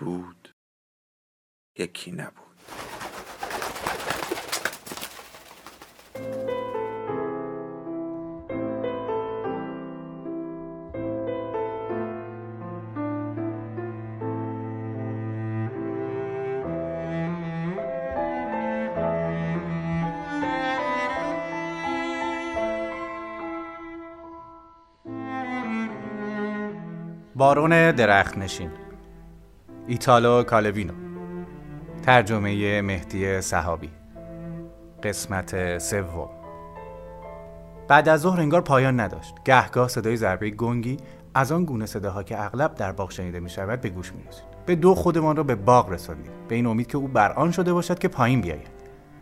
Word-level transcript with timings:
بود 0.00 0.54
یکی 1.78 2.12
نبود. 2.12 2.50
بارون 27.34 27.92
درخت 27.92 28.38
نشین. 28.38 28.79
ایتالو 29.90 30.42
کالوینو. 30.42 30.92
ترجمه 32.02 32.82
مهدی 32.82 33.40
صحابی. 33.40 33.90
قسمت 35.02 35.78
سوم. 35.78 36.28
بعد 37.88 38.08
از 38.08 38.20
ظهر 38.20 38.40
انگار 38.40 38.60
پایان 38.60 39.00
نداشت. 39.00 39.34
گهگاه 39.44 39.88
صدای 39.88 40.16
ضربه 40.16 40.50
گنگی 40.50 40.96
از 41.34 41.52
آن 41.52 41.64
گونه 41.64 41.86
صداها 41.86 42.22
که 42.22 42.44
اغلب 42.44 42.74
در 42.74 42.92
باغ 42.92 43.10
شنیده 43.10 43.40
می 43.40 43.50
شود 43.50 43.80
به 43.80 43.88
گوش 43.88 44.12
می 44.12 44.22
رسید 44.28 44.44
به 44.66 44.74
دو 44.74 44.94
خودمان 44.94 45.36
را 45.36 45.42
به 45.42 45.54
باغ 45.54 45.90
رساندیم. 45.90 46.32
به 46.48 46.54
این 46.54 46.66
امید 46.66 46.86
که 46.86 46.98
او 46.98 47.08
بر 47.08 47.32
آن 47.32 47.50
شده 47.50 47.72
باشد 47.72 47.98
که 47.98 48.08
پایین 48.08 48.40
بیاید. 48.40 48.70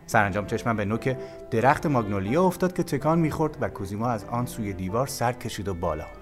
سرانجام 0.05 0.45
چشمم 0.45 0.77
به 0.77 0.85
نوک 0.85 1.17
درخت 1.51 1.85
ماگنولیا 1.85 2.43
افتاد 2.43 2.73
که 2.73 2.83
تکان 2.83 3.19
می‌خورد 3.19 3.57
و 3.61 3.69
کوزیما 3.69 4.09
از 4.09 4.25
آن 4.25 4.45
سوی 4.45 4.73
دیوار 4.73 5.07
سر 5.07 5.33
کشید 5.33 5.67
و 5.67 5.73
بالا 5.73 6.03
آمد. 6.03 6.13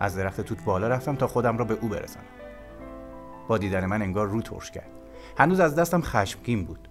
از 0.00 0.16
درخت 0.16 0.40
توت 0.40 0.64
بالا 0.64 0.88
رفتم 0.88 1.16
تا 1.16 1.26
خودم 1.26 1.58
را 1.58 1.64
به 1.64 1.78
او 1.80 1.88
برسانم. 1.88 2.26
با 3.48 3.58
دیدن 3.58 3.86
من 3.86 4.02
انگار 4.02 4.28
رو 4.28 4.42
ترش 4.42 4.70
کرد. 4.70 4.90
هنوز 5.38 5.60
از 5.60 5.74
دستم 5.74 6.00
خشمگین 6.00 6.64
بود. 6.64 6.88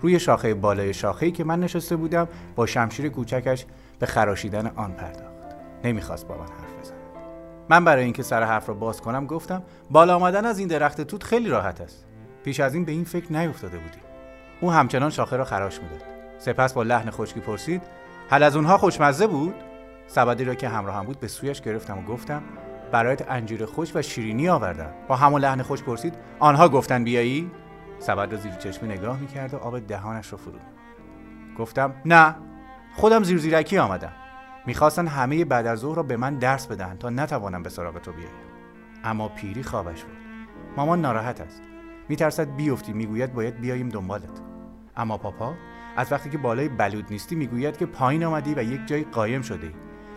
روی 0.00 0.20
شاخه 0.20 0.54
بالای 0.54 0.94
شاخه‌ای 0.94 1.32
که 1.32 1.44
من 1.44 1.60
نشسته 1.60 1.96
بودم 1.96 2.28
با 2.56 2.66
شمشیر 2.66 3.08
کوچکش 3.08 3.66
به 3.98 4.06
خراشیدن 4.06 4.66
آن 4.66 4.92
پرداخت. 4.92 5.34
نمی‌خواست 5.84 6.28
با 6.28 6.34
من 6.34 6.46
حرف 6.46 6.80
بزند. 6.80 6.98
من 7.68 7.84
برای 7.84 8.04
اینکه 8.04 8.22
سر 8.22 8.42
حرف 8.42 8.68
را 8.68 8.74
باز 8.74 9.00
کنم 9.00 9.26
گفتم 9.26 9.62
بالا 9.90 10.16
آمدن 10.16 10.44
از 10.44 10.58
این 10.58 10.68
درخت 10.68 11.00
توت 11.00 11.22
خیلی 11.22 11.48
راحت 11.48 11.80
است. 11.80 12.04
پیش 12.44 12.60
از 12.60 12.74
این 12.74 12.84
به 12.84 12.92
این 12.92 13.04
فکر 13.04 13.32
نیفتاده 13.32 13.78
بودی. 13.78 13.98
او 14.60 14.72
همچنان 14.72 15.10
شاخه 15.10 15.36
را 15.36 15.44
خراش 15.44 15.80
می‌داد. 15.80 16.02
سپس 16.38 16.72
با 16.72 16.82
لحن 16.82 17.10
خشکی 17.10 17.40
پرسید 17.40 17.82
حل 18.30 18.42
از 18.42 18.56
اونها 18.56 18.78
خوشمزه 18.78 19.26
بود؟ 19.26 19.54
سبدی 20.06 20.44
را 20.44 20.54
که 20.54 20.68
همراهم 20.68 21.04
بود 21.06 21.20
به 21.20 21.28
سویش 21.28 21.60
گرفتم 21.60 21.98
و 21.98 22.02
گفتم 22.02 22.42
برایت 22.94 23.30
انجیر 23.30 23.66
خوش 23.66 23.96
و 23.96 24.02
شیرینی 24.02 24.48
آوردم 24.48 24.90
با 25.08 25.16
همون 25.16 25.40
لحن 25.40 25.62
خوش 25.62 25.82
پرسید 25.82 26.14
آنها 26.38 26.68
گفتن 26.68 27.04
بیایی؟ 27.04 27.50
سبد 27.98 28.32
را 28.32 28.38
زیر 28.38 28.52
چشمی 28.52 28.88
نگاه 28.88 29.20
می‌کرد 29.20 29.54
و 29.54 29.56
آب 29.56 29.78
دهانش 29.78 30.32
را 30.32 30.38
فرو 30.38 30.52
گفتم 31.58 31.94
نه 32.04 32.36
خودم 32.96 33.22
زیر 33.22 33.38
زیرکی 33.38 33.78
آمدم. 33.78 34.12
می‌خواستن 34.66 35.06
همه 35.06 35.44
بعد 35.44 35.66
از 35.66 35.78
ظهر 35.78 35.96
را 35.96 36.02
به 36.02 36.16
من 36.16 36.38
درس 36.38 36.66
بدهند 36.66 36.98
تا 36.98 37.10
نتوانم 37.10 37.62
به 37.62 37.68
سراغ 37.68 37.98
تو 37.98 38.12
بیایم. 38.12 38.30
اما 39.04 39.28
پیری 39.28 39.62
خوابش 39.62 40.04
بود 40.04 40.16
مامان 40.76 41.00
ناراحت 41.00 41.40
است. 41.40 41.62
میترسد 42.08 42.56
بیفتی 42.56 42.92
می‌گوید 42.92 43.34
باید 43.34 43.60
بیاییم 43.60 43.88
دنبالت. 43.88 44.40
اما 44.96 45.18
پاپا 45.18 45.54
از 45.96 46.12
وقتی 46.12 46.30
که 46.30 46.38
بالای 46.38 46.68
بلود 46.68 47.06
نیستی 47.10 47.34
می‌گوید 47.34 47.76
که 47.76 47.86
پایین 47.86 48.24
آمدی 48.24 48.54
و 48.54 48.62
یک 48.62 48.86
جای 48.86 49.04
قایم 49.04 49.42
شده 49.42 49.72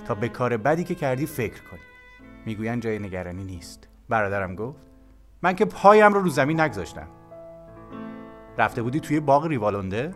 تا 0.05 0.15
به 0.15 0.29
کار 0.29 0.57
بدی 0.57 0.83
که 0.83 0.95
کردی 0.95 1.25
فکر 1.25 1.61
کنی. 1.71 1.86
می‌گویند 2.47 2.81
جای 2.81 2.99
نگرانی 2.99 3.43
نیست. 3.43 3.87
برادرم 4.09 4.55
گفت 4.55 4.79
من 5.41 5.55
که 5.55 5.65
پایم 5.65 6.13
رو 6.13 6.21
رو 6.21 6.29
زمین 6.29 6.59
نگذاشتم. 6.59 7.07
رفته 8.57 8.81
بودی 8.81 8.99
توی 8.99 9.19
باغ 9.19 9.45
ریوالونده؟ 9.45 10.11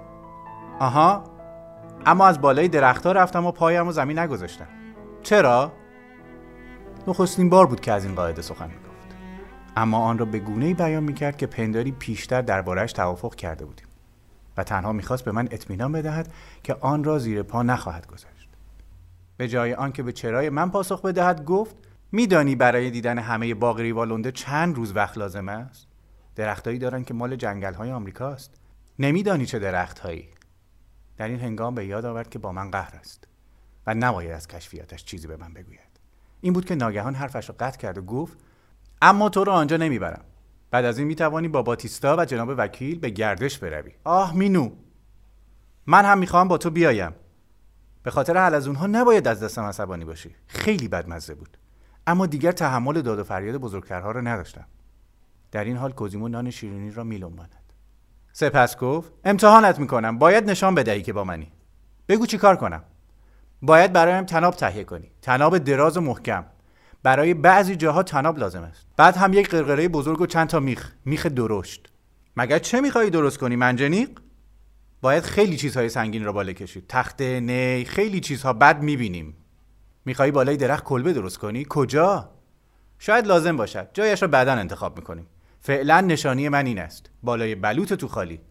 آها. 0.80 1.24
اما 2.06 2.28
از 2.28 2.42
بالای 2.42 2.68
درختها 2.68 3.12
رفتم 3.12 3.46
و 3.46 3.52
پایم 3.52 3.86
رو 3.86 3.92
زمین 3.92 4.20
نگذاشتم. 4.20 4.68
چرا؟ 5.24 5.72
نخستین 7.08 7.50
بار 7.50 7.66
بود 7.68 7.80
که 7.80 7.92
از 7.92 8.06
این 8.06 8.16
قاعده 8.16 8.42
سخن 8.42 8.68
می‌گفت. 8.68 9.16
اما 9.76 9.98
آن 9.98 10.18
را 10.18 10.26
به 10.26 10.40
گونه 10.40 10.74
بیان 10.74 11.04
می‌کرد 11.04 11.38
که 11.38 11.48
پنداری 11.48 11.92
پیشتر 11.92 12.42
دربارهش 12.42 12.94
توافق 12.94 13.36
کرده 13.36 13.66
بودیم 13.66 13.88
و 14.58 14.64
تنها 14.64 14.94
می‌خواست 14.94 15.26
به 15.26 15.32
من 15.32 15.48
اطمینان 15.52 15.92
بدهد 15.92 16.34
که 16.64 16.76
آن 16.80 17.04
را 17.04 17.20
زیر 17.20 17.44
پا 17.44 17.64
نخواهد 17.64 18.08
گذاشت. 18.08 18.50
به 19.38 19.48
جای 19.48 19.74
آنکه 19.74 20.04
به 20.04 20.12
چرای 20.12 20.50
من 20.50 20.70
پاسخ 20.70 21.02
بدهد 21.02 21.46
گفت 21.46 21.76
میدانی 22.12 22.56
برای 22.56 22.92
دیدن 22.92 23.20
همه 23.20 23.54
باغ 23.54 23.80
ریوالونده 23.80 24.32
چند 24.32 24.76
روز 24.76 24.96
وقت 24.96 25.18
لازم 25.18 25.50
است؟ 25.50 25.88
درختهایی 26.36 26.80
دارن 26.80 27.04
که 27.04 27.14
مال 27.14 27.36
جنگل 27.36 27.74
های 27.74 27.92
آمریکاست 27.92 28.54
نمیدانی 29.00 29.46
چه 29.46 29.60
درختهایی. 29.60 30.30
در 31.18 31.28
این 31.28 31.40
هنگام 31.40 31.76
به 31.76 31.86
یاد 31.86 32.06
آورد 32.06 32.30
که 32.30 32.40
با 32.40 32.52
من 32.52 32.72
قهر 32.72 32.96
است 32.96 33.28
و 33.88 33.94
نباید 33.94 34.32
از 34.32 34.48
کشفیاتش 34.48 35.06
چیزی 35.06 35.28
به 35.28 35.38
من 35.38 35.54
بگوید. 35.54 35.80
این 36.42 36.54
بود 36.54 36.66
که 36.66 36.76
ناگهان 36.76 37.16
حرفش 37.16 37.50
را 37.50 37.56
قطع 37.60 37.78
کرد 37.78 37.98
و 37.98 38.02
گفت 38.02 38.38
اما 39.02 39.30
تو 39.30 39.44
رو 39.44 39.52
آنجا 39.52 39.78
نمی‌برم. 39.78 40.24
بعد 40.72 40.86
از 40.86 40.98
این 40.98 41.08
می‌توانی 41.08 41.48
با 41.48 41.62
باتیستا 41.62 42.16
و 42.20 42.26
جناب 42.26 42.54
وکیل 42.58 43.00
به 43.00 43.10
گردش 43.10 43.58
بروی. 43.58 43.92
آه 44.04 44.36
مینو. 44.36 44.72
من 45.88 46.06
هم 46.06 46.18
می‌خواهم 46.18 46.48
با 46.48 46.58
تو 46.58 46.70
بیایم. 46.70 47.12
به 48.04 48.12
خاطر 48.12 48.38
حل 48.38 48.54
از 48.54 48.68
اونها 48.68 48.88
نباید 48.88 49.28
از 49.28 49.44
دستم 49.44 49.64
عصبانی 49.64 50.06
باشی. 50.06 50.36
خیلی 50.48 50.88
بدمزه 50.88 51.36
بود. 51.36 51.58
اما 52.08 52.26
دیگر 52.26 52.52
تحمل 52.52 53.02
داد 53.02 53.20
و 53.20 53.24
فریاد 53.24 53.56
بزرگترها 53.56 54.12
را 54.12 54.22
نداشتم. 54.22 54.66
در 55.52 55.64
این 55.64 55.78
حال 55.78 55.92
کوزیمو 55.92 56.28
نان 56.28 56.50
شیرینی 56.50 56.92
را 56.92 57.04
میلنباند 57.04 57.56
سپس 58.34 58.78
گفت 58.78 59.12
امتحانت 59.24 59.80
می‌کنم. 59.80 60.18
باید 60.18 60.50
نشان 60.50 60.76
بدهی 60.76 61.02
که 61.02 61.14
با 61.14 61.24
منی. 61.24 61.52
بگو 62.08 62.26
چی 62.26 62.38
کار 62.38 62.56
کنم. 62.56 62.84
باید 63.62 63.94
برایم 63.94 64.24
تناب 64.24 64.56
تهیه 64.56 64.84
کنی. 64.84 65.12
تناب 65.22 65.58
دراز 65.58 65.98
و 65.98 66.02
محکم. 66.02 66.46
برای 67.04 67.34
بعضی 67.34 67.76
جاها 67.76 68.04
تناب 68.04 68.40
لازم 68.40 68.62
است. 68.64 68.86
بعد 68.98 69.18
هم 69.18 69.34
یک 69.34 69.50
قرقره 69.50 69.88
بزرگ 69.88 70.22
و 70.22 70.26
چند 70.26 70.48
تا 70.48 70.60
میخ. 70.60 70.92
میخ 71.06 71.26
درشت. 71.26 71.92
مگر 72.38 72.60
چه 72.60 72.82
میخوایی 72.82 73.10
درست 73.10 73.38
کنی 73.38 73.56
منجنیق؟ 73.56 74.10
باید 75.02 75.24
خیلی 75.24 75.58
چیزهای 75.58 75.90
سنگین 75.90 76.26
را 76.26 76.32
بالا 76.32 76.54
کشید 76.54 76.86
تخته 76.88 77.40
نی 77.40 77.86
خیلی 77.86 78.20
چیزها 78.20 78.54
بد 78.54 78.82
می‌بینیم. 78.82 79.36
میخوایی 80.06 80.32
بالای 80.32 80.58
درخت 80.58 80.84
کلبه 80.84 81.14
درست 81.14 81.38
کنی؟ 81.38 81.66
کجا؟ 81.70 82.30
شاید 83.00 83.28
لازم 83.28 83.58
باشد. 83.58 83.88
جایش 83.94 84.22
را 84.22 84.28
بعدا 84.28 84.52
انتخاب 84.52 84.98
می‌کنیم. 84.98 85.28
فعلا 85.60 86.02
نشانی 86.02 86.50
من 86.50 86.66
این 86.66 86.80
است. 86.80 87.10
بالای 87.24 87.56
بلوط 87.56 87.94
تو 87.94 88.08
خالی. 88.08 88.42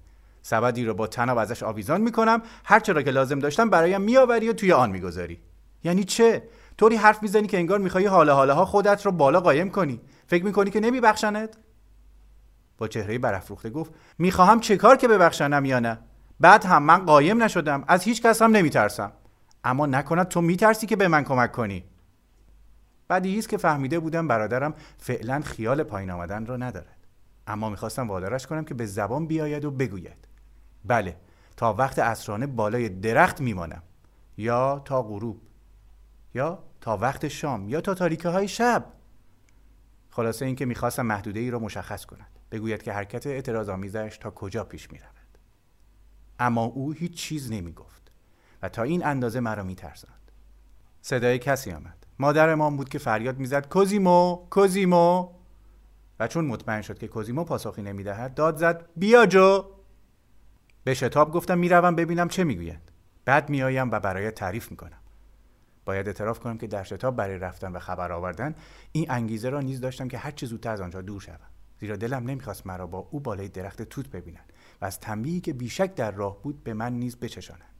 سبدی 0.42 0.84
رو 0.84 0.94
با 0.94 1.06
تناب 1.06 1.38
ازش 1.38 1.62
آویزان 1.62 2.00
می‌کنم. 2.00 2.42
هر 2.64 2.80
چرا 2.80 3.02
که 3.02 3.10
لازم 3.10 3.38
داشتم 3.38 3.70
برایم 3.70 4.00
میآوری 4.00 4.48
و 4.48 4.52
توی 4.52 4.72
آن 4.72 4.90
می‌گذاری. 4.90 5.40
یعنی 5.84 6.04
چه؟ 6.04 6.42
طوری 6.78 6.96
حرف 6.96 7.22
می‌زنی 7.22 7.46
که 7.46 7.58
انگار 7.58 7.78
می‌خوای 7.78 8.06
حالا 8.06 8.34
حالا 8.34 8.54
ها 8.54 8.64
خودت 8.64 9.06
رو 9.06 9.12
بالا 9.12 9.40
قایم 9.40 9.70
کنی. 9.70 10.00
فکر 10.26 10.44
می‌کنی 10.44 10.70
که 10.70 10.80
نمیبخشنت؟ 10.80 11.56
با 12.78 12.88
چهره 12.88 13.18
برافروخته 13.18 13.70
گفت 13.70 13.92
می‌خواهم 14.18 14.60
چه 14.60 14.76
کار 14.76 14.96
که 14.96 15.08
ببخشنم 15.08 15.64
یا 15.64 15.80
نه؟ 15.80 15.98
بعد 16.40 16.64
هم 16.64 16.82
من 16.82 17.04
قایم 17.04 17.42
نشدم. 17.42 17.84
از 17.88 18.02
هیچ 18.02 18.22
کس 18.22 18.42
هم 18.42 18.56
نمیترسم. 18.56 19.12
اما 19.64 19.86
نکند 19.86 20.28
تو 20.28 20.40
میترسی 20.40 20.86
که 20.86 20.96
به 20.96 21.08
من 21.08 21.24
کمک 21.24 21.52
کنی. 21.52 21.84
بعدی 23.08 23.38
است 23.38 23.48
که 23.48 23.56
فهمیده 23.56 23.98
بودم 23.98 24.28
برادرم 24.28 24.74
فعلا 24.98 25.40
خیال 25.40 25.82
پایین 25.82 26.10
آمدن 26.10 26.46
را 26.46 26.56
ندارد. 26.56 26.96
اما 27.46 27.70
می‌خواستم 27.70 28.08
وادارش 28.08 28.46
کنم 28.46 28.64
که 28.64 28.74
به 28.74 28.86
زبان 28.86 29.26
بیاید 29.26 29.64
و 29.64 29.70
بگوید. 29.70 30.28
بله 30.84 31.16
تا 31.56 31.74
وقت 31.74 31.98
اسرانه 31.98 32.46
بالای 32.46 32.88
درخت 32.88 33.40
میمانم. 33.40 33.82
یا 34.36 34.82
تا 34.84 35.02
غروب. 35.02 35.40
یا 36.34 36.62
تا 36.80 36.96
وقت 36.96 37.28
شام. 37.28 37.68
یا 37.68 37.80
تا 37.80 37.94
تاریکه 37.94 38.28
های 38.28 38.48
شب. 38.48 38.84
خلاصه 40.10 40.46
اینکه 40.46 40.64
می‌خواستم 40.64 41.06
محدوده 41.06 41.40
ای 41.40 41.50
را 41.50 41.58
مشخص 41.58 42.04
کند. 42.04 42.38
بگوید 42.50 42.82
که 42.82 42.92
حرکت 42.92 43.26
اعتراض 43.26 43.68
آمیزش 43.68 44.18
تا 44.20 44.30
کجا 44.30 44.64
پیش 44.64 44.92
می‌رود. 44.92 45.10
اما 46.38 46.64
او 46.64 46.92
هیچ 46.92 47.14
چیز 47.14 47.52
نمی‌گفت. 47.52 47.99
و 48.62 48.68
تا 48.68 48.82
این 48.82 49.04
اندازه 49.06 49.40
مرا 49.40 49.62
میترساند. 49.62 50.32
صدای 51.02 51.38
کسی 51.38 51.72
آمد. 51.72 52.06
مادرمان 52.18 52.76
بود 52.76 52.88
که 52.88 52.98
فریاد 52.98 53.38
می‌زد 53.38 53.68
کوزیمو 53.68 54.46
کوزیمو. 54.50 55.28
و 56.20 56.28
چون 56.28 56.44
مطمئن 56.44 56.82
شد 56.82 56.98
که 56.98 57.08
کوزیمو 57.08 57.44
پاسخی 57.44 57.82
نمی‌دهد 57.82 58.34
داد 58.34 58.56
زد 58.56 58.88
بیا 58.96 59.26
جو. 59.26 59.64
به 60.84 60.94
شتاب 60.94 61.32
گفتم 61.32 61.58
می‌روم 61.58 61.94
ببینم 61.94 62.28
چه 62.28 62.44
می‌گویند 62.44 62.90
بعد 63.24 63.50
میآیم 63.50 63.90
و 63.90 64.00
برای 64.00 64.30
تعریف 64.30 64.70
می‌کنم. 64.70 65.00
باید 65.84 66.06
اعتراف 66.06 66.40
کنم 66.40 66.58
که 66.58 66.66
در 66.66 66.82
شتاب 66.82 67.16
برای 67.16 67.38
رفتن 67.38 67.72
و 67.72 67.78
خبر 67.78 68.12
آوردن 68.12 68.54
این 68.92 69.10
انگیزه 69.10 69.48
را 69.48 69.60
نیز 69.60 69.80
داشتم 69.80 70.08
که 70.08 70.18
هر 70.18 70.30
چه 70.30 70.46
زودتر 70.46 70.70
از 70.70 70.80
آنجا 70.80 71.00
دور 71.00 71.20
شوم. 71.20 71.50
زیرا 71.80 71.96
دلم 71.96 72.30
نمی‌خواست 72.30 72.66
مرا 72.66 72.86
با 72.86 73.08
او 73.10 73.20
بالای 73.20 73.48
درخت 73.48 73.82
توت 73.82 74.08
ببینند 74.08 74.52
و 74.80 74.84
از 74.84 75.00
تنبیهی 75.00 75.40
که 75.40 75.52
بیشک 75.52 75.94
در 75.94 76.10
راه 76.10 76.42
بود 76.42 76.64
به 76.64 76.74
من 76.74 76.92
نیز 76.92 77.16
بچشانند 77.16 77.79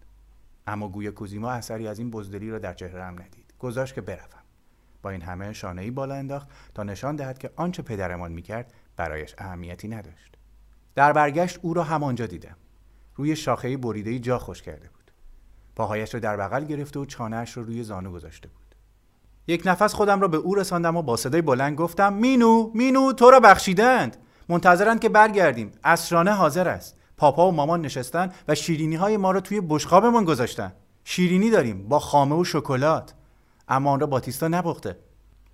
اما 0.70 0.88
گویا 0.88 1.10
کوزیما 1.10 1.50
اثری 1.50 1.88
از 1.88 1.98
این 1.98 2.10
بزدلی 2.10 2.50
را 2.50 2.58
در 2.58 2.74
چهرهام 2.74 3.14
ندید. 3.14 3.54
گذاشت 3.58 3.94
که 3.94 4.00
بروم 4.00 4.40
با 5.02 5.10
این 5.10 5.22
همه 5.22 5.52
شانه 5.52 5.82
ای 5.82 5.90
بالا 5.90 6.14
انداخت 6.14 6.48
تا 6.74 6.82
نشان 6.82 7.16
دهد 7.16 7.38
که 7.38 7.50
آنچه 7.56 7.82
پدرمان 7.82 8.32
می‌کرد 8.32 8.72
برایش 8.96 9.34
اهمیتی 9.38 9.88
نداشت. 9.88 10.36
در 10.94 11.12
برگشت 11.12 11.58
او 11.62 11.74
را 11.74 11.84
همانجا 11.84 12.26
دیدم. 12.26 12.56
روی 13.14 13.36
شاخه 13.36 13.76
بریده 13.76 14.18
جا 14.18 14.38
خوش 14.38 14.62
کرده 14.62 14.88
بود. 14.88 15.10
پاهایش 15.76 16.14
را 16.14 16.20
در 16.20 16.36
بغل 16.36 16.64
گرفته 16.64 17.00
و 17.00 17.04
چانهاش 17.04 17.56
را 17.56 17.62
روی 17.62 17.82
زانو 17.82 18.12
گذاشته 18.12 18.48
بود. 18.48 18.74
یک 19.46 19.62
نفس 19.64 19.94
خودم 19.94 20.20
را 20.20 20.28
به 20.28 20.36
او 20.36 20.54
رساندم 20.54 20.96
و 20.96 21.02
با 21.02 21.16
صدای 21.16 21.42
بلند 21.42 21.76
گفتم 21.76 22.12
مینو 22.12 22.70
مینو 22.74 23.12
تو 23.12 23.30
را 23.30 23.40
بخشیدند. 23.40 24.16
منتظرند 24.48 25.00
که 25.00 25.08
برگردیم. 25.08 25.72
اسرانه 25.84 26.32
حاضر 26.32 26.68
است. 26.68 26.99
پاپا 27.20 27.48
و 27.48 27.52
مامان 27.52 27.80
نشستن 27.80 28.32
و 28.48 28.54
شیرینی 28.54 28.96
های 28.96 29.16
ما 29.16 29.30
را 29.30 29.40
توی 29.40 29.60
بشقابمان 29.68 30.24
گذاشتن. 30.24 30.72
شیرینی 31.04 31.50
داریم 31.50 31.88
با 31.88 31.98
خامه 31.98 32.36
و 32.36 32.44
شکلات. 32.44 33.14
اما 33.68 33.90
آن 33.90 34.00
را 34.00 34.06
باتیستا 34.06 34.48
نپخته. 34.48 34.96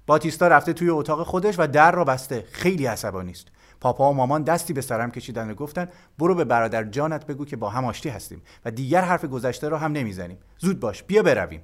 باتیستا 0.06 0.48
رفته 0.48 0.72
توی 0.72 0.90
اتاق 0.90 1.26
خودش 1.26 1.54
و 1.58 1.66
در 1.66 1.92
را 1.92 2.04
بسته. 2.04 2.44
خیلی 2.52 2.86
عصبانی 2.86 3.30
است 3.30 3.46
پاپا 3.80 4.10
و 4.10 4.14
مامان 4.14 4.42
دستی 4.42 4.72
به 4.72 4.80
سرم 4.80 5.10
کشیدن 5.10 5.50
و 5.50 5.54
گفتن 5.54 5.88
برو 6.18 6.34
به 6.34 6.44
برادر 6.44 6.84
جانت 6.84 7.26
بگو 7.26 7.44
که 7.44 7.56
با 7.56 7.68
هم 7.68 7.84
آشتی 7.84 8.08
هستیم 8.08 8.42
و 8.64 8.70
دیگر 8.70 9.00
حرف 9.00 9.24
گذشته 9.24 9.68
را 9.68 9.78
هم 9.78 9.92
نمی‌زنیم. 9.92 10.38
زود 10.58 10.80
باش 10.80 11.02
بیا 11.02 11.22
برویم. 11.22 11.60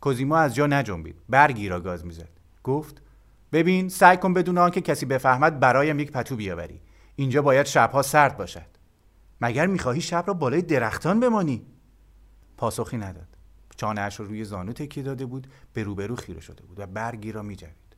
کوزیما 0.00 0.38
از 0.38 0.54
جا 0.54 0.66
نجنبید. 0.66 1.16
برگی 1.28 1.68
را 1.68 1.80
گاز 1.80 2.06
می‌زد. 2.06 2.28
گفت 2.64 3.02
ببین 3.52 3.88
سعی 3.88 4.16
کن 4.16 4.34
بدون 4.34 4.58
آنکه 4.58 4.80
کسی 4.80 5.06
بفهمد 5.06 5.60
برایم 5.60 6.00
یک 6.00 6.12
پتو 6.12 6.36
بیاوری. 6.36 6.80
اینجا 7.16 7.42
باید 7.42 7.66
شبها 7.66 8.02
سرد 8.02 8.36
باشد. 8.36 8.73
مگر 9.44 9.66
می‌خواهی 9.66 10.00
شب 10.00 10.24
را 10.26 10.34
بالای 10.34 10.62
درختان 10.62 11.20
بمانی؟ 11.20 11.66
پاسخی 12.56 12.96
نداد. 12.96 13.36
چانهاش 13.76 14.20
رو 14.20 14.26
روی 14.26 14.44
زانو 14.44 14.72
تکیه 14.72 15.02
داده 15.02 15.26
بود 15.26 15.46
به 15.72 15.82
روبرو 15.82 16.16
خیره 16.16 16.40
شده 16.40 16.62
بود 16.62 16.80
و 16.80 16.86
برگی 16.86 17.32
را 17.32 17.42
میجوید. 17.42 17.96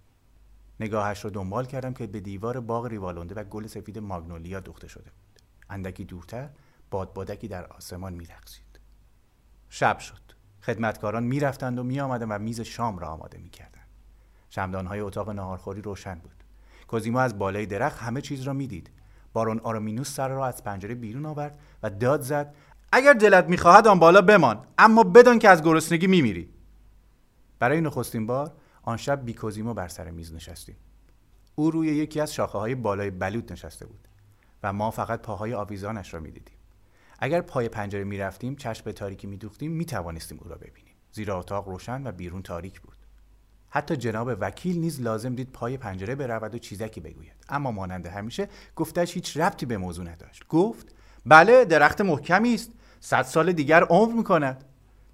نگاهش 0.81 1.25
را 1.25 1.31
دنبال 1.31 1.67
کردم 1.67 1.93
که 1.93 2.07
به 2.07 2.21
دیوار 2.21 2.61
باغ 2.61 2.87
ریوالونده 2.87 3.35
و 3.35 3.45
گل 3.45 3.67
سفید 3.67 3.99
ماگنولیا 3.99 4.61
دوخته 4.61 4.89
شده 4.89 5.11
بود. 5.11 5.41
اندکی 5.71 6.05
دورتر 6.05 6.51
بادبادکی 6.91 7.49
در 7.49 7.67
آسمان 7.67 8.13
میرقصید 8.13 8.81
شب 9.69 9.99
شد. 9.99 10.23
خدمتکاران 10.63 11.23
می‌رفتند 11.25 11.79
و 11.79 11.83
میآمدند 11.83 12.31
و 12.31 12.39
میز 12.39 12.61
شام 12.61 12.99
را 12.99 13.09
آماده 13.09 13.39
می‌کردند. 13.39 13.89
شمدانهای 14.51 15.01
اتاق 15.01 15.31
ناهارخوری 15.31 15.83
روشن 15.83 16.15
بود. 16.15 16.45
کوزیما 16.89 17.21
از 17.21 17.39
بالای 17.39 17.67
درخت 17.67 17.99
همه 17.99 18.21
چیز 18.21 18.43
را 18.43 18.53
می‌دید. 18.53 18.91
بارون 19.37 19.59
آرامینوس 19.59 20.15
سر 20.15 20.29
را 20.29 20.47
از 20.47 20.65
پنجره 20.65 20.95
بیرون 20.95 21.27
آورد 21.27 21.59
و 21.83 21.91
داد 21.91 22.21
زد 22.21 22.55
اگر 22.93 23.13
دلت 23.13 23.49
می‌خواهد 23.49 23.87
آن 23.87 23.99
بالا 23.99 24.23
بمان 24.23 24.67
اما 24.79 25.03
بدان 25.03 25.39
که 25.39 25.49
از 25.49 25.63
گرسنگی 25.63 26.07
میمیری. 26.07 26.51
برای 27.59 27.81
نخستین 27.81 28.27
بار 28.27 28.53
آن 28.83 28.97
شب 28.97 29.25
بیکوزیمو 29.25 29.75
بر 29.75 29.89
سر 29.89 30.11
میز 30.11 30.35
نشستیم. 30.35 30.77
او 31.55 31.71
روی 31.71 31.89
یکی 31.89 32.21
از 32.21 32.35
شاخه 32.35 32.59
های 32.59 32.75
بالای 32.75 33.11
بلوط 33.11 33.53
نشسته 33.53 33.87
بود 33.87 34.09
و 34.63 34.73
ما 34.73 34.91
فقط 34.91 35.23
پاهای 35.23 35.55
آویزانش 35.55 36.15
را 36.15 36.21
می‌دیدیم. 36.21 36.57
اگر 37.19 37.41
پای 37.41 37.69
پنجره 37.69 38.05
می‌رفتیم 38.05 38.57
چشم 38.57 38.85
به 38.85 38.93
تاریکی 38.93 39.27
میدوختیم 39.27 39.73
می‌توانستیم 39.73 40.39
او 40.43 40.49
را 40.49 40.57
ببینیم. 40.57 40.95
زیرا 41.13 41.39
اتاق 41.39 41.69
روشن 41.69 42.07
و 42.07 42.13
بیرون 42.13 42.43
تاریک 42.43 42.81
بود. 42.81 42.96
حتی 43.71 43.97
جناب 43.97 44.37
وکیل 44.41 44.79
نیز 44.79 45.01
لازم 45.01 45.35
دید 45.35 45.53
پای 45.53 45.77
پنجره 45.77 46.15
برود 46.15 46.55
و 46.55 46.59
چیزکی 46.59 47.01
بگوید. 47.01 47.33
اما 47.49 47.71
مانند 47.71 48.07
همیشه 48.07 48.49
گفتش 48.77 49.15
هیچ 49.15 49.37
ربطی 49.37 49.67
به 49.67 49.77
موضوع 49.77 50.05
نداشت. 50.05 50.49
گفت 50.49 50.95
بله 51.27 51.65
درخت 51.65 52.01
محکمی 52.01 52.55
است. 52.55 52.71
صد 53.01 53.23
سال 53.23 53.53
دیگر 53.53 53.83
عمر 53.85 54.13
می‌کند. 54.13 54.65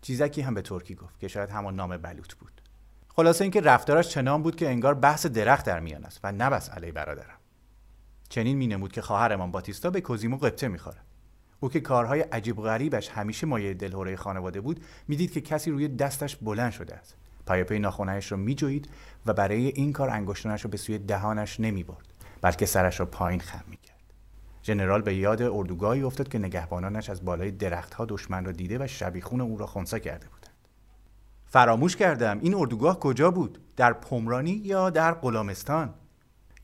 چیزکی 0.03 0.41
هم 0.41 0.55
به 0.55 0.63
ترکی 0.63 0.95
گفت 0.95 1.19
که 1.19 1.29
شاید 1.29 1.51
همان 1.51 1.77
نام 1.77 1.97
بلوط 1.97 2.35
بود. 2.35 2.61
خلاصه 3.09 3.45
اینکه 3.45 3.61
رفتارش 3.61 4.09
چنان 4.09 4.43
بود 4.43 4.57
که 4.57 4.69
انگار 4.69 4.95
بحث 4.95 5.27
درخت 5.27 5.67
در 5.67 5.81
میان 5.81 6.05
است 6.05 6.21
و 6.25 6.33
نه 6.33 6.51
بس 6.51 6.71
علی 6.71 6.93
برادرم. 6.93 7.39
چنین 8.29 8.57
مینمود 8.57 8.93
که 8.93 9.03
خواهرمان 9.03 9.51
باتیستا 9.51 9.91
به 9.91 10.01
کوزیمو 10.01 10.37
قبطه 10.37 10.69
می‌خورد. 10.69 11.05
او 11.61 11.69
که 11.69 11.81
کارهای 11.81 12.21
عجیب 12.21 12.57
غریبش 12.57 13.09
همیشه 13.09 13.47
مایه 13.47 13.75
دلهوره 13.75 14.17
خانواده 14.17 14.61
بود 14.61 14.85
می‌دید 15.09 15.33
که 15.33 15.41
کسی 15.41 15.71
روی 15.71 15.89
دستش 15.89 16.37
بلند 16.37 16.73
شده 16.73 16.95
است. 16.95 17.17
پای 17.47 17.79
ناخونهاش 17.79 18.33
را 18.33 18.39
میجوید 18.39 18.89
و 19.27 19.33
برای 19.33 19.67
این 19.67 19.93
کار 19.93 20.11
انگشتانش 20.11 20.65
را 20.65 20.71
به 20.71 20.77
سوی 20.77 20.99
دهانش 20.99 21.61
نمی‌برد 21.61 22.13
بلکه 22.43 22.67
سرش 22.67 23.01
را 23.01 23.07
پایین 23.07 23.41
خم 23.41 23.65
می‌کرد. 23.69 23.93
ژنرال 24.65 25.03
به 25.03 25.15
یاد 25.15 25.43
اردوگاهی 25.43 26.03
افتاد 26.03 26.29
که 26.29 26.39
نگهبانانش 26.39 27.11
از 27.11 27.25
بالای 27.25 27.51
درختها 27.51 28.05
دشمن 28.05 28.45
را 28.45 28.53
دیده 28.53 28.85
و 28.85 28.87
شبیخون 28.87 29.41
او 29.41 29.59
را 29.59 29.67
خونسا 29.67 29.99
کرده 29.99 30.27
بودند. 30.29 30.57
فراموش 31.47 31.97
کردم 31.97 32.39
این 32.41 32.55
اردوگاه 32.55 32.99
کجا 32.99 33.31
بود؟ 33.31 33.59
در 33.77 33.93
پمرانی 33.93 34.51
یا 34.51 34.91
در 34.91 35.15
غلامستان 35.15 35.95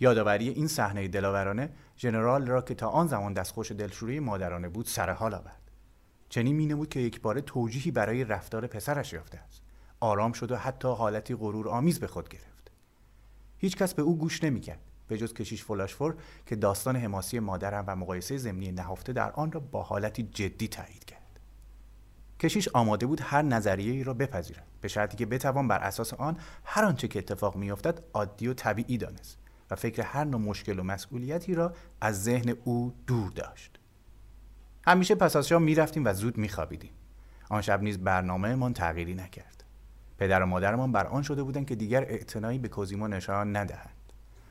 یادآوری 0.00 0.48
این 0.48 0.68
صحنه 0.68 1.08
دلاورانه 1.08 1.70
ژنرال 1.98 2.46
را 2.46 2.62
که 2.62 2.74
تا 2.74 2.88
آن 2.88 3.06
زمان 3.06 3.32
دستخوش 3.32 3.72
دلشوری 3.72 4.20
مادرانه 4.20 4.68
بود 4.68 4.86
سر 4.86 5.10
حال 5.10 5.34
آورد. 5.34 5.70
چنین 6.28 6.56
مینه 6.56 6.74
بود 6.74 6.88
که 6.88 7.00
یک 7.00 7.20
بار 7.20 7.40
توجیهی 7.40 7.90
برای 7.90 8.24
رفتار 8.24 8.66
پسرش 8.66 9.12
یافته 9.12 9.38
است. 9.38 9.62
آرام 10.00 10.32
شد 10.32 10.52
و 10.52 10.56
حتی 10.56 10.88
حالتی 10.88 11.34
غرور 11.34 11.68
آمیز 11.68 12.00
به 12.00 12.06
خود 12.06 12.28
گرفت. 12.28 12.70
هیچ 13.58 13.76
کس 13.76 13.94
به 13.94 14.02
او 14.02 14.18
گوش 14.18 14.44
نمی‌کرد 14.44 14.80
به 15.08 15.18
جز 15.18 15.34
کشیش 15.34 15.64
فلاشفور 15.64 16.16
که 16.46 16.56
داستان 16.56 16.96
حماسی 16.96 17.38
مادرم 17.38 17.84
و 17.86 17.96
مقایسه 17.96 18.36
زمینی 18.36 18.72
نهفته 18.72 19.12
در 19.12 19.30
آن 19.30 19.52
را 19.52 19.60
با 19.60 19.82
حالتی 19.82 20.22
جدی 20.22 20.68
تایید 20.68 21.04
کرد. 21.04 21.40
کشیش 22.40 22.68
آماده 22.68 23.06
بود 23.06 23.20
هر 23.22 23.42
نظریه 23.42 23.92
ای 23.92 24.04
را 24.04 24.14
بپذیرد 24.14 24.66
به 24.80 24.88
شرطی 24.88 25.16
که 25.16 25.26
بتوان 25.26 25.68
بر 25.68 25.78
اساس 25.78 26.14
آن 26.14 26.36
هر 26.64 26.84
آنچه 26.84 27.08
که 27.08 27.18
اتفاق 27.18 27.56
میافتد 27.56 28.00
عادی 28.14 28.48
و 28.48 28.54
طبیعی 28.54 28.98
دانست 28.98 29.38
و 29.70 29.76
فکر 29.76 30.02
هر 30.02 30.24
نوع 30.24 30.40
مشکل 30.40 30.78
و 30.78 30.82
مسئولیتی 30.82 31.54
را 31.54 31.72
از 32.00 32.24
ذهن 32.24 32.54
او 32.64 32.94
دور 33.06 33.30
داشت. 33.30 33.78
همیشه 34.86 35.14
پس 35.14 35.36
از 35.36 35.48
شام 35.48 35.62
می‌رفتیم 35.62 36.04
و 36.04 36.12
زود 36.12 36.38
میخوابیدیم. 36.38 36.92
آن 37.50 37.62
شب 37.62 37.82
نیز 37.82 37.98
برنامهمان 37.98 38.72
تغییری 38.72 39.14
نکرد. 39.14 39.57
پدر 40.18 40.42
و 40.42 40.46
مادرمان 40.46 40.92
بر 40.92 41.06
آن 41.06 41.22
شده 41.22 41.42
بودند 41.42 41.66
که 41.66 41.74
دیگر 41.74 42.02
اعتنایی 42.02 42.58
به 42.58 42.68
کوزیمو 42.68 43.08
نشان 43.08 43.56
ندهند. 43.56 43.94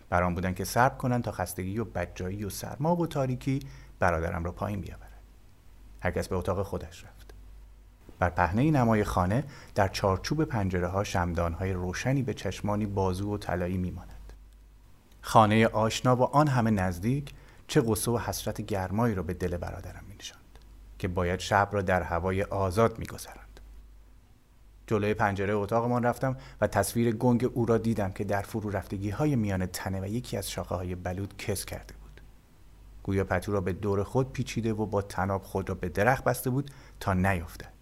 برام 0.10 0.36
بودن 0.36 0.54
که 0.54 0.64
صبر 0.64 0.96
کنن 0.96 1.22
تا 1.22 1.32
خستگی 1.32 1.80
و 1.80 1.86
بدجایی 1.86 2.44
و 2.44 2.50
سرما 2.50 2.96
و 2.96 3.08
تاریکی 3.08 3.60
برادرم 4.00 4.44
را 4.44 4.52
پایین 4.52 4.82
بیاورد. 4.82 5.22
هرکس 6.02 6.28
به 6.28 6.36
اتاق 6.36 6.64
خودش 6.64 7.04
رفت. 7.04 7.34
بر 8.20 8.30
پهنه 8.30 8.72
نمای 8.72 9.04
خانه 9.04 9.44
در 9.76 9.88
چارچوب 9.88 10.44
پنجره 10.44 10.88
ها 10.88 11.04
شمدان 11.04 11.56
روشنی 11.60 12.24
به 12.24 12.34
چشمانی 12.34 12.86
بازو 12.86 13.34
و 13.34 13.38
طلایی 13.38 13.78
میماند. 13.78 14.34
خانه 15.22 15.68
آشنا 15.68 16.16
با 16.16 16.26
آن 16.26 16.48
همه 16.48 16.72
نزدیک 16.72 17.34
چه 17.68 17.82
غصه 17.82 18.12
و 18.12 18.18
حسرت 18.18 18.62
گرمایی 18.62 19.16
را 19.16 19.24
به 19.24 19.34
دل 19.34 19.58
برادرم 19.58 20.04
می 20.10 20.16
که 21.00 21.08
باید 21.08 21.40
شب 21.40 21.70
را 21.72 21.82
در 21.82 22.04
هوای 22.04 22.44
آزاد 22.44 23.00
میگذراند. 23.00 23.47
جلوی 24.88 25.14
پنجره 25.14 25.54
اتاقمان 25.54 26.04
رفتم 26.04 26.38
و 26.62 26.68
تصویر 26.68 27.16
گنگ 27.16 27.50
او 27.54 27.66
را 27.66 27.78
دیدم 27.78 28.12
که 28.12 28.24
در 28.24 28.42
فرو 28.42 28.70
رفتگی 28.70 29.10
های 29.10 29.36
میان 29.36 29.66
تنه 29.66 30.02
و 30.02 30.06
یکی 30.06 30.38
از 30.38 30.52
شاخه 30.52 30.76
های 30.76 30.96
بلود 30.96 31.38
کس 31.38 31.66
کرده 31.66 31.94
بود. 32.02 32.22
گویا 33.04 33.24
پتو 33.24 33.52
را 33.52 33.62
به 33.62 33.74
دور 33.74 34.04
خود 34.04 34.32
پیچیده 34.32 34.74
و 34.74 34.86
با 34.86 35.02
تناب 35.02 35.44
خود 35.44 35.70
را 35.70 35.76
به 35.76 35.90
درخت 35.90 36.24
بسته 36.24 36.50
بود 36.50 36.72
تا 37.00 37.14
نیفتد. 37.14 37.74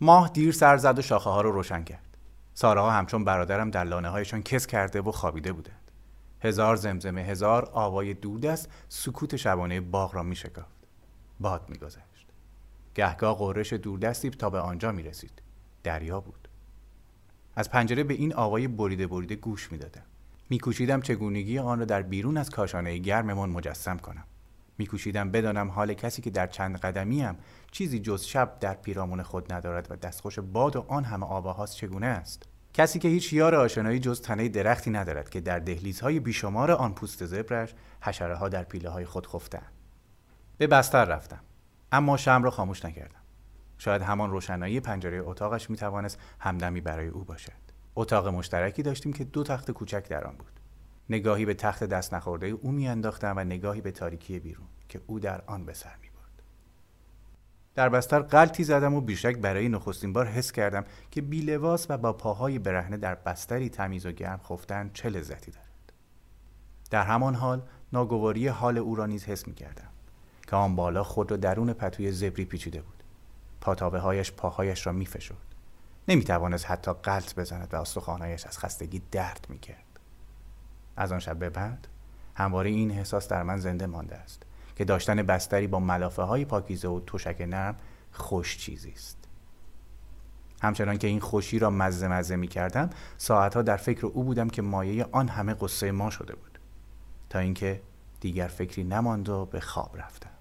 ماه 0.00 0.28
دیر 0.28 0.52
سر 0.52 0.76
زد 0.76 0.98
و 0.98 1.02
شاخه 1.02 1.30
ها 1.30 1.40
را 1.40 1.50
روشن 1.50 1.84
کرد. 1.84 2.16
سارها 2.54 2.90
همچون 2.90 3.24
برادرم 3.24 3.70
در 3.70 3.84
لانه 3.84 4.08
هایشان 4.08 4.42
کس 4.42 4.66
کرده 4.66 5.00
و 5.00 5.12
خوابیده 5.12 5.52
بودند. 5.52 5.90
هزار 6.40 6.76
زمزمه 6.76 7.20
هزار 7.20 7.70
آوای 7.72 8.14
دودست 8.14 8.68
سکوت 8.88 9.36
شبانه 9.36 9.80
باغ 9.80 10.14
را 10.14 10.22
می 10.22 10.36
شکافت 10.36 10.86
باد 11.40 11.64
میگذشت. 11.68 12.26
گهگاه 12.94 13.38
قررش 13.38 13.72
دوردستی 13.72 14.30
تا 14.30 14.50
به 14.50 14.58
آنجا 14.58 14.92
می 14.92 15.02
رسید 15.02 15.41
دریا 15.82 16.20
بود. 16.20 16.48
از 17.56 17.70
پنجره 17.70 18.04
به 18.04 18.14
این 18.14 18.34
آوای 18.34 18.68
بریده 18.68 19.06
بریده 19.06 19.36
گوش 19.36 19.72
می‌دادم. 19.72 20.02
میکوشیدم 20.50 21.00
چگونگی 21.00 21.58
آن 21.58 21.78
را 21.78 21.84
در 21.84 22.02
بیرون 22.02 22.36
از 22.36 22.50
کاشانه 22.50 22.98
گرممان 22.98 23.50
مجسم 23.50 23.98
کنم. 23.98 24.24
میکوشیدم 24.78 25.30
بدانم 25.30 25.70
حال 25.70 25.94
کسی 25.94 26.22
که 26.22 26.30
در 26.30 26.46
چند 26.46 26.76
قدمیم 26.76 27.34
چیزی 27.70 27.98
جز 27.98 28.24
شب 28.24 28.58
در 28.60 28.74
پیرامون 28.74 29.22
خود 29.22 29.52
ندارد 29.52 29.86
و 29.90 29.96
دستخوش 29.96 30.38
باد 30.38 30.76
و 30.76 30.84
آن 30.88 31.04
همه 31.04 31.26
آواهاست 31.26 31.76
چگونه 31.76 32.06
است؟ 32.06 32.42
کسی 32.74 32.98
که 32.98 33.08
هیچ 33.08 33.32
یار 33.32 33.54
آشنایی 33.54 33.98
جز 33.98 34.22
تنه 34.22 34.48
درختی 34.48 34.90
ندارد 34.90 35.30
که 35.30 35.40
در 35.40 35.58
دهلیزهای 35.58 36.20
بیشمار 36.20 36.70
آن 36.70 36.94
پوست 36.94 37.26
زبرش 37.26 37.74
حشره 38.00 38.34
ها 38.36 38.48
در 38.48 38.64
پیله 38.64 38.90
های 38.90 39.04
خود 39.04 39.26
خفتن 39.26 39.66
به 40.58 40.66
بستر 40.66 41.04
رفتم. 41.04 41.40
اما 41.92 42.16
شم 42.16 42.42
را 42.42 42.50
خاموش 42.50 42.84
نکردم. 42.84 43.21
شاید 43.82 44.02
همان 44.02 44.30
روشنایی 44.30 44.80
پنجره 44.80 45.22
اتاقش 45.24 45.70
می 45.70 45.76
توانست 45.76 46.18
همدمی 46.38 46.80
برای 46.80 47.08
او 47.08 47.24
باشد. 47.24 47.52
اتاق 47.96 48.28
مشترکی 48.28 48.82
داشتیم 48.82 49.12
که 49.12 49.24
دو 49.24 49.42
تخت 49.42 49.70
کوچک 49.70 50.08
در 50.08 50.24
آن 50.24 50.36
بود. 50.36 50.52
نگاهی 51.10 51.44
به 51.44 51.54
تخت 51.54 51.84
دست 51.84 52.14
نخورده 52.14 52.46
او 52.46 52.72
میانداختم 52.72 53.34
و 53.36 53.44
نگاهی 53.44 53.80
به 53.80 53.90
تاریکی 53.90 54.38
بیرون 54.38 54.66
که 54.88 55.00
او 55.06 55.20
در 55.20 55.42
آن 55.46 55.64
به 55.64 55.72
سر 55.72 55.96
می 56.02 56.08
در 57.74 57.88
بستر 57.88 58.20
قلتی 58.20 58.64
زدم 58.64 58.94
و 58.94 59.00
بیشک 59.00 59.36
برای 59.36 59.68
نخستین 59.68 60.12
بار 60.12 60.26
حس 60.26 60.52
کردم 60.52 60.84
که 61.10 61.22
بی 61.22 61.56
و 61.56 61.76
با 61.98 62.12
پاهای 62.12 62.58
برهنه 62.58 62.96
در 62.96 63.14
بستری 63.14 63.68
تمیز 63.68 64.06
و 64.06 64.12
گرم 64.12 64.40
خفتن 64.48 64.90
چه 64.94 65.08
لذتی 65.08 65.50
دارد. 65.50 65.92
در 66.90 67.02
همان 67.02 67.34
حال 67.34 67.62
ناگواری 67.92 68.48
حال 68.48 68.78
او 68.78 68.94
را 68.94 69.06
نیز 69.06 69.24
حس 69.24 69.48
می 69.48 69.54
کردم 69.54 69.88
که 70.46 70.56
آن 70.56 70.76
بالا 70.76 71.02
خود 71.02 71.30
را 71.30 71.36
درون 71.36 71.72
پتوی 71.72 72.12
زبری 72.12 72.44
پیچیده 72.44 72.80
بود. 72.80 73.01
پاتابه 73.62 73.98
هایش 73.98 74.32
پاهایش 74.32 74.86
را 74.86 74.92
می 74.92 75.06
فشد 75.06 75.36
نمی 76.08 76.24
توانست 76.24 76.70
حتی 76.70 76.92
قلط 77.02 77.34
بزند 77.34 77.74
و 77.74 77.76
استخوانهایش 77.76 78.46
از 78.46 78.58
خستگی 78.58 79.02
درد 79.10 79.46
می 79.48 79.58
کرد 79.58 80.00
از 80.96 81.12
آن 81.12 81.18
شب 81.18 81.38
به 81.38 81.50
بعد 81.50 81.88
همواره 82.34 82.70
این 82.70 82.90
احساس 82.90 83.28
در 83.28 83.42
من 83.42 83.56
زنده 83.56 83.86
مانده 83.86 84.16
است 84.16 84.42
که 84.76 84.84
داشتن 84.84 85.22
بستری 85.22 85.66
با 85.66 85.80
ملافه 85.80 86.22
های 86.22 86.44
پاکیزه 86.44 86.88
و 86.88 87.00
تشک 87.06 87.46
نرم 87.48 87.76
خوش 88.12 88.58
چیزی 88.58 88.90
است. 88.90 89.18
همچنان 90.62 90.98
که 90.98 91.06
این 91.06 91.20
خوشی 91.20 91.58
را 91.58 91.70
مزه 91.70 92.08
مزه 92.08 92.36
می 92.36 92.48
کردم 92.48 92.90
ساعتها 93.18 93.62
در 93.62 93.76
فکر 93.76 94.06
او 94.06 94.24
بودم 94.24 94.48
که 94.50 94.62
مایه 94.62 95.06
آن 95.12 95.28
همه 95.28 95.54
قصه 95.54 95.92
ما 95.92 96.10
شده 96.10 96.34
بود. 96.34 96.58
تا 97.30 97.38
اینکه 97.38 97.82
دیگر 98.20 98.46
فکری 98.46 98.84
نماند 98.84 99.28
و 99.28 99.46
به 99.46 99.60
خواب 99.60 99.96
رفتم. 99.98 100.31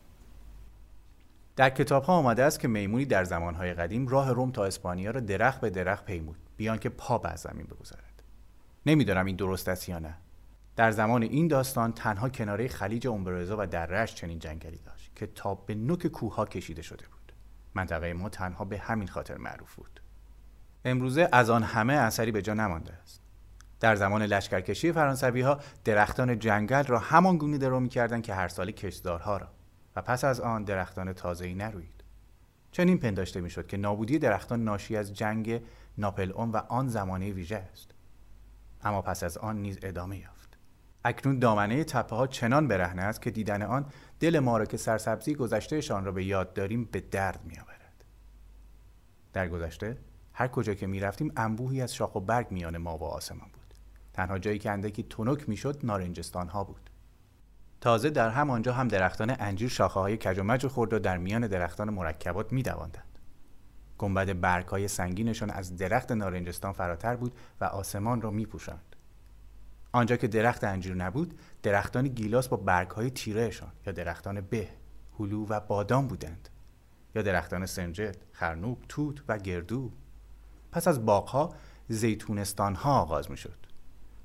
در 1.56 1.70
کتاب 1.70 2.04
ها 2.04 2.14
آمده 2.14 2.44
است 2.44 2.60
که 2.60 2.68
میمونی 2.68 3.06
در 3.06 3.24
زمانهای 3.24 3.74
قدیم 3.74 4.08
راه 4.08 4.32
روم 4.32 4.52
تا 4.52 4.66
اسپانیا 4.66 5.12
را 5.12 5.20
درخت 5.20 5.62
به 5.62 5.70
درخت 5.70 6.06
پیمود 6.06 6.38
بیان 6.58 6.78
که 6.78 6.90
پا 6.90 7.18
بر 7.18 7.36
زمین 7.36 7.66
بگذارد. 7.66 8.24
نمی‌دانم 8.86 9.26
این 9.26 9.36
درست 9.36 9.70
است 9.70 9.90
یا 9.90 10.00
نه. 10.00 10.18
در 10.76 10.92
زمان 10.92 11.24
این 11.24 11.48
داستان 11.48 11.94
تنها 11.94 12.30
کناره 12.30 12.68
خلیج 12.68 13.08
اومبرزا 13.08 13.56
و 13.60 13.68
درهش 13.68 14.16
چنین 14.16 14.40
جنگلی 14.40 14.78
داشت 14.86 15.12
که 15.16 15.28
تا 15.28 15.56
به 15.56 15.76
نوک 15.76 16.08
کوه 16.08 16.46
کشیده 16.46 16.82
شده 16.82 17.06
بود. 17.08 17.34
منطقه 17.76 18.14
ما 18.14 18.30
تنها 18.30 18.66
به 18.66 18.78
همین 18.78 19.08
خاطر 19.08 19.38
معروف 19.38 19.76
بود. 19.76 20.02
امروزه 20.86 21.30
از 21.32 21.50
آن 21.50 21.64
همه 21.64 21.94
اثری 21.94 22.32
به 22.32 22.42
جا 22.42 22.54
نمانده 22.54 22.94
است. 22.94 23.22
در 23.80 23.96
زمان 23.96 24.24
لشکرکشی 24.24 24.92
فرانسوی 24.92 25.42
ها 25.42 25.60
درختان 25.84 26.40
جنگل 26.40 26.84
را 26.84 27.00
همان 27.00 27.38
گونه 27.38 27.58
درو 27.58 27.80
می‌کردند 27.80 28.24
که 28.24 28.34
هر 28.34 28.48
سال 28.48 28.72
کشدارها 28.72 29.38
را. 29.38 29.48
و 29.96 30.02
پس 30.02 30.24
از 30.24 30.40
آن 30.40 30.64
درختان 30.64 31.14
تازه‌ای 31.14 31.54
نروید 31.54 32.04
چنین 32.72 32.98
پنداشته 32.98 33.42
می‌شد 33.42 33.68
که 33.68 33.78
نابودی 33.78 34.20
درختان 34.20 34.64
ناشی 34.64 34.98
از 34.98 35.14
جنگ 35.14 35.62
ناپل 35.98 36.32
اون 36.32 36.52
و 36.52 36.58
آن 36.58 36.88
زمانه 36.88 37.32
ویژه 37.32 37.58
است 37.58 37.92
اما 38.84 39.02
پس 39.02 39.24
از 39.24 39.38
آن 39.38 39.62
نیز 39.62 39.80
ادامه 39.84 40.18
یافت 40.18 40.58
اکنون 41.06 41.40
دامنه 41.40 41.84
تپه 41.84 42.16
ها 42.16 42.28
چنان 42.28 42.68
برهنه 42.68 43.02
است 43.02 43.22
که 43.22 43.32
دیدن 43.32 43.62
آن 43.62 43.86
دل 44.20 44.40
ما 44.40 44.58
را 44.58 44.66
که 44.66 44.78
سرسبزی 44.78 45.36
گذشتهشان 45.36 46.06
را 46.06 46.12
به 46.12 46.26
یاد 46.26 46.54
داریم 46.54 46.86
به 46.86 47.00
درد 47.00 47.40
می 47.46 47.60
آورد. 47.60 48.06
در 49.34 49.48
گذشته 49.48 49.98
هر 50.34 50.48
کجا 50.48 50.74
که 50.74 50.88
می 50.88 51.00
رفتیم 51.00 51.32
انبوهی 51.38 51.82
از 51.82 51.96
شاخ 51.96 52.16
و 52.16 52.20
برگ 52.20 52.52
میان 52.52 52.78
ما 52.78 52.98
و 52.98 53.04
آسمان 53.04 53.50
بود. 53.54 53.74
تنها 54.14 54.40
جایی 54.40 54.60
که 54.60 54.72
اندکی 54.72 55.04
تنک 55.04 55.50
می‌شد 55.50 55.80
نارنجستان 55.84 56.48
ها 56.48 56.64
بود. 56.64 56.91
تازه 57.82 58.10
در 58.10 58.30
همانجا 58.30 58.74
هم 58.74 58.88
درختان 58.88 59.36
انجیر 59.40 59.70
شاخه 59.70 60.00
های 60.00 60.18
کج 60.18 60.40
و 60.40 60.44
مج 60.44 60.68
خورد 60.68 60.94
و 60.94 61.00
در 61.00 61.18
میان 61.18 61.48
درختان 61.48 61.90
مرکبات 61.90 62.54
می 62.54 62.64
دواندند. 62.64 63.20
گنبد 63.98 64.40
برگ 64.40 64.68
های 64.68 64.88
سنگینشان 64.88 65.50
از 65.50 65.78
درخت 65.78 66.12
نارنجستان 66.12 66.74
فراتر 66.74 67.16
بود 67.16 67.34
و 67.62 67.66
آسمان 67.66 68.22
را 68.22 68.32
می 68.32 68.46
پوشند. 68.46 68.96
آنجا 69.92 70.18
که 70.18 70.28
درخت 70.28 70.64
انجیر 70.64 70.96
نبود 70.96 71.40
درختان 71.64 72.08
گیلاس 72.08 72.48
با 72.48 72.58
برگهای 72.58 73.10
تیرهشان 73.10 73.72
یا 73.86 73.94
درختان 73.94 74.42
به 74.42 74.68
هلو 75.20 75.46
و 75.46 75.60
بادام 75.60 76.08
بودند 76.08 76.50
یا 77.16 77.22
درختان 77.22 77.66
سنجد 77.66 78.18
خرنوب 78.32 78.78
توت 78.90 79.24
و 79.28 79.38
گردو 79.38 79.92
پس 80.72 80.88
از 80.88 81.06
باغها 81.06 81.56
زیتونستان 81.88 82.76
ها 82.76 83.02
آغاز 83.02 83.32
می 83.32 83.38
شد 83.38 83.61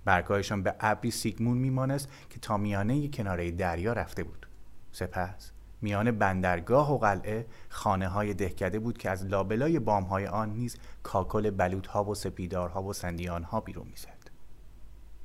برگهایشان 0.07 0.63
به 0.63 0.75
ابری 0.81 1.11
سیگمون 1.11 1.59
میمانست 1.59 2.09
که 2.31 2.39
تا 2.39 2.57
میانه 2.57 3.09
کناره 3.09 3.51
دریا 3.51 3.93
رفته 3.93 4.25
بود. 4.25 4.47
سپس 4.93 5.53
میان 5.83 6.11
بندرگاه 6.11 6.93
و 6.93 6.99
قلعه 6.99 7.47
خانه 7.69 8.09
های 8.09 8.35
دهکده 8.35 8.79
بود 8.79 8.99
که 8.99 9.11
از 9.11 9.25
لابلای 9.25 9.79
بام 9.79 10.05
های 10.05 10.27
آن 10.27 10.51
نیز 10.51 10.77
کاکل 11.03 11.51
بلوط 11.51 11.87
ها 11.87 12.05
و 12.05 12.15
سپیدارها 12.15 12.83
و 12.83 12.93
سندیان 12.93 13.43
ها 13.43 13.61
بیرون 13.61 13.87
می‌زد. 13.91 14.31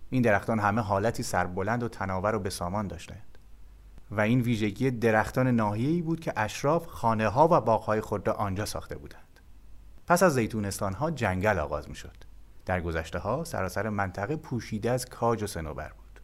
این 0.09 0.21
درختان 0.21 0.59
همه 0.59 0.81
حالتی 0.81 1.23
سربلند 1.23 1.83
و 1.83 1.87
تناور 1.89 2.35
و 2.35 2.39
بسامان 2.39 2.87
داشتند. 2.87 3.37
و 4.11 4.21
این 4.21 4.41
ویژگی 4.41 4.91
درختان 4.91 5.47
ناحیه‌ای 5.47 6.01
بود 6.01 6.19
که 6.19 6.33
اشراف 6.37 6.85
خانه 6.85 7.27
ها 7.27 7.47
و 7.51 7.61
باغهای 7.61 8.01
خود 8.01 8.27
را 8.27 8.33
آنجا 8.33 8.65
ساخته 8.65 8.97
بودند. 8.97 9.39
پس 10.07 10.23
از 10.23 10.33
زیتونستان 10.33 10.93
ها 10.93 11.11
جنگل 11.11 11.59
آغاز 11.59 11.89
می 11.89 11.95
شد 11.95 12.30
در 12.65 12.81
گذشته 12.81 13.19
ها 13.19 13.43
سراسر 13.43 13.89
منطقه 13.89 14.35
پوشیده 14.35 14.91
از 14.91 15.05
کاج 15.05 15.43
و 15.43 15.47
سنوبر 15.47 15.89
بود. 15.89 16.21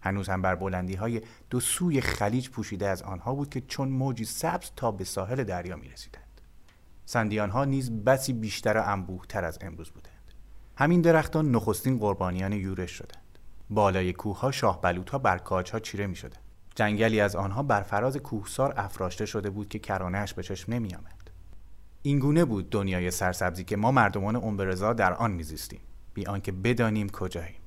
هنوز 0.00 0.28
هم 0.28 0.42
بر 0.42 0.54
بلندی 0.54 0.94
های 0.94 1.22
دو 1.50 1.60
سوی 1.60 2.00
خلیج 2.00 2.50
پوشیده 2.50 2.88
از 2.88 3.02
آنها 3.02 3.34
بود 3.34 3.50
که 3.50 3.60
چون 3.60 3.88
موجی 3.88 4.24
سبز 4.24 4.70
تا 4.76 4.90
به 4.90 5.04
ساحل 5.04 5.44
دریا 5.44 5.76
می 5.76 5.88
رسیدند 5.88 6.40
سندیان 7.06 7.50
ها 7.50 7.64
نیز 7.64 7.90
بسی 7.90 8.32
بیشتر 8.32 8.76
و 8.76 8.82
انبوه 8.86 9.26
تر 9.28 9.44
از 9.44 9.58
امروز 9.60 9.90
بودند. 9.90 10.12
همین 10.76 11.00
درختان 11.00 11.50
نخستین 11.50 11.98
قربانیان 11.98 12.52
یورش 12.52 12.90
شدند. 12.90 13.38
بالای 13.70 14.12
کوهها 14.12 14.50
شاه 14.50 14.80
بلوط 14.80 15.10
بر 15.10 15.38
ها 15.38 15.62
چیره 15.62 16.06
می 16.06 16.16
شدند 16.16 16.42
جنگلی 16.74 17.20
از 17.20 17.36
آنها 17.36 17.62
بر 17.62 17.82
فراز 17.82 18.16
کوهسار 18.16 18.74
افراشته 18.76 19.26
شده 19.26 19.50
بود 19.50 19.68
که 19.68 19.78
کرانهاش 19.78 20.34
به 20.34 20.42
چشم 20.42 20.72
نمی 20.72 20.94
آمد. 20.94 21.17
این 22.02 22.18
گونه 22.18 22.44
بود 22.44 22.70
دنیای 22.70 23.10
سرسبزی 23.10 23.64
که 23.64 23.76
ما 23.76 23.90
مردمان 23.90 24.36
امبرزا 24.36 24.92
در 24.92 25.14
آن 25.14 25.30
میزیستیم. 25.30 25.80
بی 26.14 26.26
آنکه 26.26 26.52
بدانیم 26.52 27.08
کجاییم. 27.08 27.60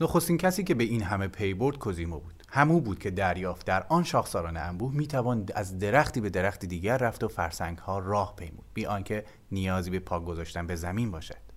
نخستین 0.00 0.36
کسی 0.36 0.64
که 0.64 0.74
به 0.74 0.84
این 0.84 1.02
همه 1.02 1.28
پی 1.28 1.54
برد 1.54 1.78
کوزیمو 1.78 2.18
بود. 2.18 2.42
همو 2.48 2.80
بود 2.80 2.98
که 2.98 3.10
دریافت 3.10 3.66
در 3.66 3.86
آن 3.88 4.02
شاخساران 4.02 4.56
انبوه 4.56 4.94
می‌توان 4.94 5.46
از 5.54 5.78
درختی 5.78 6.20
به 6.20 6.30
درختی 6.30 6.66
دیگر 6.66 6.96
رفت 6.96 7.24
و 7.24 7.28
فرسنگ 7.28 7.78
ها 7.78 7.98
راه 7.98 8.36
پیمود. 8.36 8.64
بی 8.74 8.86
آنکه 8.86 9.24
نیازی 9.52 9.90
به 9.90 9.98
پا 9.98 10.20
گذاشتن 10.20 10.66
به 10.66 10.76
زمین 10.76 11.10
باشد. 11.10 11.48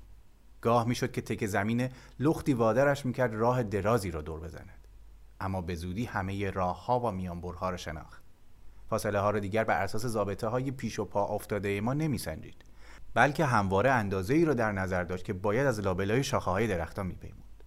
گاه 0.61 0.87
می‌شد 0.87 1.11
که 1.11 1.21
تک 1.21 1.45
زمین 1.45 1.89
لختی 2.19 2.53
وادرش 2.53 3.05
می‌کرد 3.05 3.33
راه 3.33 3.63
درازی 3.63 4.11
را 4.11 4.21
دور 4.21 4.39
بزند. 4.39 4.87
اما 5.39 5.61
به 5.61 5.75
زودی 5.75 6.05
همه 6.05 6.51
راه 6.51 6.85
ها 6.85 6.99
و 6.99 7.11
میانبرها 7.11 7.69
را 7.69 7.77
شناخت. 7.77 8.20
فاصله 8.91 9.19
ها 9.19 9.31
را 9.31 9.39
دیگر 9.39 9.63
بر 9.63 9.81
اساس 9.81 10.05
ضابطه 10.05 10.47
های 10.47 10.71
پیش 10.71 10.99
و 10.99 11.05
پا 11.05 11.25
افتاده 11.25 11.81
ما 11.81 11.93
نمیسنجید. 11.93 12.55
بلکه 13.13 13.45
همواره 13.45 13.91
اندازه 13.91 14.33
ای 14.33 14.45
را 14.45 14.53
در 14.53 14.71
نظر 14.71 15.03
داشت 15.03 15.25
که 15.25 15.33
باید 15.33 15.67
از 15.67 15.79
لابلای 15.79 16.23
شاخه 16.23 16.51
های 16.51 16.67
درختان 16.67 17.07
میپیمود. 17.07 17.63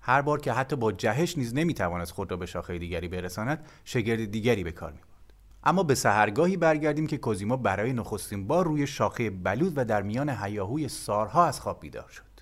هر 0.00 0.22
بار 0.22 0.40
که 0.40 0.52
حتی 0.52 0.76
با 0.76 0.92
جهش 0.92 1.38
نیز 1.38 1.54
نمی‌توانست 1.54 2.12
خود 2.12 2.30
را 2.30 2.36
به 2.36 2.46
شاخه 2.46 2.78
دیگری 2.78 3.08
برساند 3.08 3.66
شگرد 3.84 4.30
دیگری 4.30 4.64
به 4.64 4.72
کار 4.72 4.90
می‌برد. 4.92 5.32
اما 5.64 5.82
به 5.82 5.94
سهرگاهی 5.94 6.56
برگردیم 6.56 7.06
که 7.06 7.18
کوزیما 7.18 7.56
برای 7.56 7.92
نخستین 7.92 8.46
بار 8.46 8.64
روی 8.64 8.86
شاخه 8.86 9.30
بلود 9.30 9.72
و 9.76 9.84
در 9.84 10.02
میان 10.02 10.30
حیاهوی 10.30 10.88
سارها 10.88 11.46
از 11.46 11.60
خواب 11.60 11.80
بیدار 11.80 12.08
شد. 12.08 12.40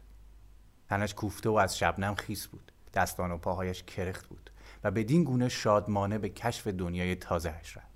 تنش 0.88 1.14
کوفته 1.14 1.50
و 1.50 1.54
از 1.54 1.78
شبنم 1.78 2.14
خیس 2.14 2.46
بود. 2.46 2.72
دستان 2.94 3.30
و 3.30 3.38
پاهایش 3.38 3.82
کرخت 3.82 4.26
بود 4.26 4.50
و 4.84 4.90
بدین 4.90 5.24
گونه 5.24 5.48
شادمانه 5.48 6.18
به 6.18 6.28
کشف 6.28 6.66
دنیای 6.66 7.14
تازهش 7.14 7.76
رفت. 7.76 7.91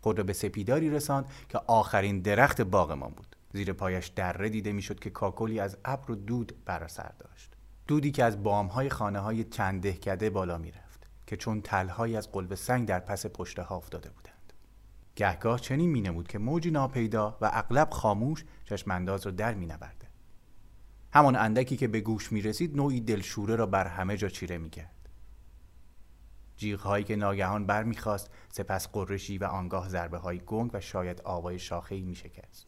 خود 0.00 0.18
را 0.18 0.24
به 0.24 0.32
سپیداری 0.32 0.90
رساند 0.90 1.26
که 1.48 1.58
آخرین 1.66 2.20
درخت 2.20 2.60
باغمان 2.60 3.10
بود. 3.10 3.36
زیر 3.52 3.72
پایش 3.72 4.06
دره 4.06 4.48
دیده 4.48 4.72
می‌شد 4.72 5.00
که 5.00 5.10
کاکلی 5.10 5.60
از 5.60 5.76
ابر 5.84 6.10
و 6.10 6.14
دود 6.14 6.52
بر 6.64 6.88
سر 6.88 7.12
داشت. 7.18 7.50
دودی 7.86 8.10
که 8.10 8.24
از 8.24 8.42
بامهای 8.42 8.88
خانه 8.88 9.18
های 9.18 9.44
چند 9.44 9.82
دهکده 9.82 10.30
بالا 10.30 10.58
می‌رفت 10.58 11.06
که 11.26 11.36
چون 11.36 11.60
تلهایی 11.60 12.16
از 12.16 12.32
قلب 12.32 12.54
سنگ 12.54 12.88
در 12.88 13.00
پس 13.00 13.26
پشته 13.26 13.62
ها 13.62 13.76
افتاده 13.76 14.10
بودند. 14.10 14.52
گهگاه 15.16 15.60
چنین 15.60 15.90
مینمود 15.90 16.28
که 16.28 16.38
موجی 16.38 16.70
ناپیدا 16.70 17.38
و 17.40 17.50
اغلب 17.52 17.90
خاموش 17.90 18.44
چشمانداز 18.64 19.26
را 19.26 19.32
در 19.32 19.54
مینورده. 19.54 20.06
همان 21.12 21.36
اندکی 21.36 21.76
که 21.76 21.88
به 21.88 22.00
گوش 22.00 22.32
می 22.32 22.42
رسید 22.42 22.76
نوعی 22.76 23.00
دلشوره 23.00 23.56
را 23.56 23.66
بر 23.66 23.86
همه 23.86 24.16
جا 24.16 24.28
چیره 24.28 24.58
می 24.58 24.70
کرد. 24.70 24.99
جیغهایی 26.60 27.04
که 27.04 27.16
ناگهان 27.16 27.66
بر 27.66 27.84
می 27.84 27.96
خواست 27.96 28.30
سپس 28.48 28.88
قرشی 28.88 29.38
و 29.38 29.44
آنگاه 29.44 29.88
ضربه 29.88 30.18
های 30.18 30.38
گنگ 30.46 30.70
و 30.74 30.80
شاید 30.80 31.20
آوای 31.24 31.58
شاخه 31.58 32.00
می 32.00 32.14
شکست. 32.14 32.66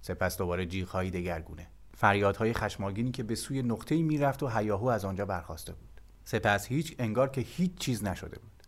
سپس 0.00 0.36
دوباره 0.38 0.66
جیغهایی 0.66 1.10
دگرگونه. 1.10 1.66
فریادهای 1.94 2.52
خشماگینی 2.52 3.10
که 3.10 3.22
به 3.22 3.34
سوی 3.34 3.62
نقطه‌ای 3.62 4.02
می‌رفت 4.02 4.42
و 4.42 4.48
هیاهو 4.48 4.86
از 4.86 5.04
آنجا 5.04 5.26
برخواسته 5.26 5.72
بود. 5.72 6.00
سپس 6.24 6.66
هیچ 6.66 6.94
انگار 6.98 7.28
که 7.28 7.40
هیچ 7.40 7.78
چیز 7.78 8.04
نشده 8.04 8.38
بود. 8.38 8.62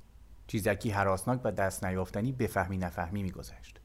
چیزکی 0.47 0.91
حراسناک 0.91 1.41
و 1.45 1.53
دست 1.53 1.85
نیافتنی 1.85 2.33
بفهمی 2.33 2.79
نفهمی 2.79 3.23
میگذشت. 3.23 3.81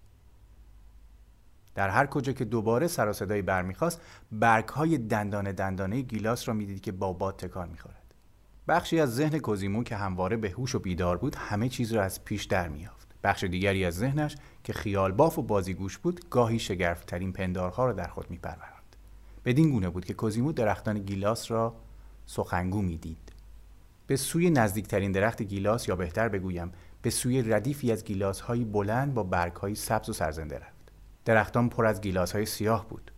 در 1.75 1.89
هر 1.89 2.05
کجا 2.05 2.33
که 2.33 2.45
دوباره 2.45 2.87
سر 2.87 3.09
و 3.09 3.13
صدایی 3.13 3.41
برمیخواست 3.41 4.01
برگ 4.31 4.67
های 4.67 4.97
دندانه 4.97 5.53
دندانه 5.53 6.01
گیلاس 6.01 6.47
را 6.47 6.53
می‌دید 6.53 6.81
که 6.81 6.91
با 6.91 7.13
باد 7.13 7.37
تکان 7.37 7.69
می‌خورد. 7.69 7.96
بخشی 8.67 8.99
از 8.99 9.15
ذهن 9.15 9.39
کوزیمو 9.39 9.83
که 9.83 9.95
همواره 9.95 10.37
به 10.37 10.49
هوش 10.49 10.75
و 10.75 10.79
بیدار 10.79 11.17
بود 11.17 11.35
همه 11.35 11.69
چیز 11.69 11.93
را 11.93 12.03
از 12.03 12.25
پیش 12.25 12.43
در 12.43 12.67
می‌یافت 12.67 13.07
بخش 13.23 13.43
دیگری 13.43 13.85
از 13.85 13.95
ذهنش 13.95 14.35
که 14.63 14.73
خیال 14.73 15.11
باف 15.11 15.39
و 15.39 15.41
بازیگوش 15.41 15.97
بود 15.97 16.29
گاهی 16.29 16.59
شگرفترین 16.59 17.33
پندارها 17.33 17.85
را 17.85 17.93
در 17.93 18.07
خود 18.07 18.31
میپروراند. 18.31 18.95
بدین 19.45 19.69
گونه 19.69 19.89
بود 19.89 20.05
که 20.05 20.13
کوزیمو 20.13 20.51
درختان 20.51 20.99
گیلاس 20.99 21.51
را 21.51 21.75
سخنگو 22.25 22.81
می‌دید. 22.81 23.31
به 24.07 24.15
سوی 24.15 24.49
نزدیکترین 24.49 25.11
درخت 25.11 25.41
گیلاس 25.41 25.87
یا 25.87 25.95
بهتر 25.95 26.29
بگویم 26.29 26.71
به 27.01 27.09
سوی 27.09 27.41
ردیفی 27.41 27.91
از 27.91 28.03
گیلاس 28.03 28.41
های 28.41 28.65
بلند 28.65 29.13
با 29.13 29.23
برگ 29.23 29.53
های 29.53 29.75
سبز 29.75 30.09
و 30.09 30.13
سرزنده 30.13 30.55
رفت. 30.55 30.91
درختان 31.25 31.69
پر 31.69 31.85
از 31.85 32.01
گیلاس 32.01 32.31
های 32.31 32.45
سیاه 32.45 32.89
بود. 32.89 33.11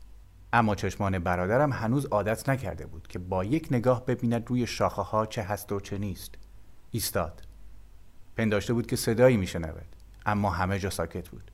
اما 0.54 0.76
چشمان 0.76 1.20
برادرم 1.20 1.72
هنوز 1.72 2.06
عادت 2.06 2.50
نکرده 2.50 2.86
بود 2.86 3.08
که 3.08 3.20
با 3.20 3.44
یک 3.44 3.68
نگاه 3.72 4.06
ببیند 4.06 4.48
روی 4.48 4.68
شاخه 4.68 5.02
ها 5.02 5.26
چه 5.26 5.42
هست 5.42 5.72
و 5.72 5.80
چه 5.80 5.98
نیست. 5.98 6.36
ایستاد. 6.92 7.42
پنداشته 8.38 8.74
بود 8.74 8.88
که 8.88 8.96
صدایی 8.96 9.38
میشنود 9.38 9.86
اما 10.26 10.50
همه 10.50 10.80
جا 10.80 10.90
ساکت 10.90 11.30
بود. 11.30 11.52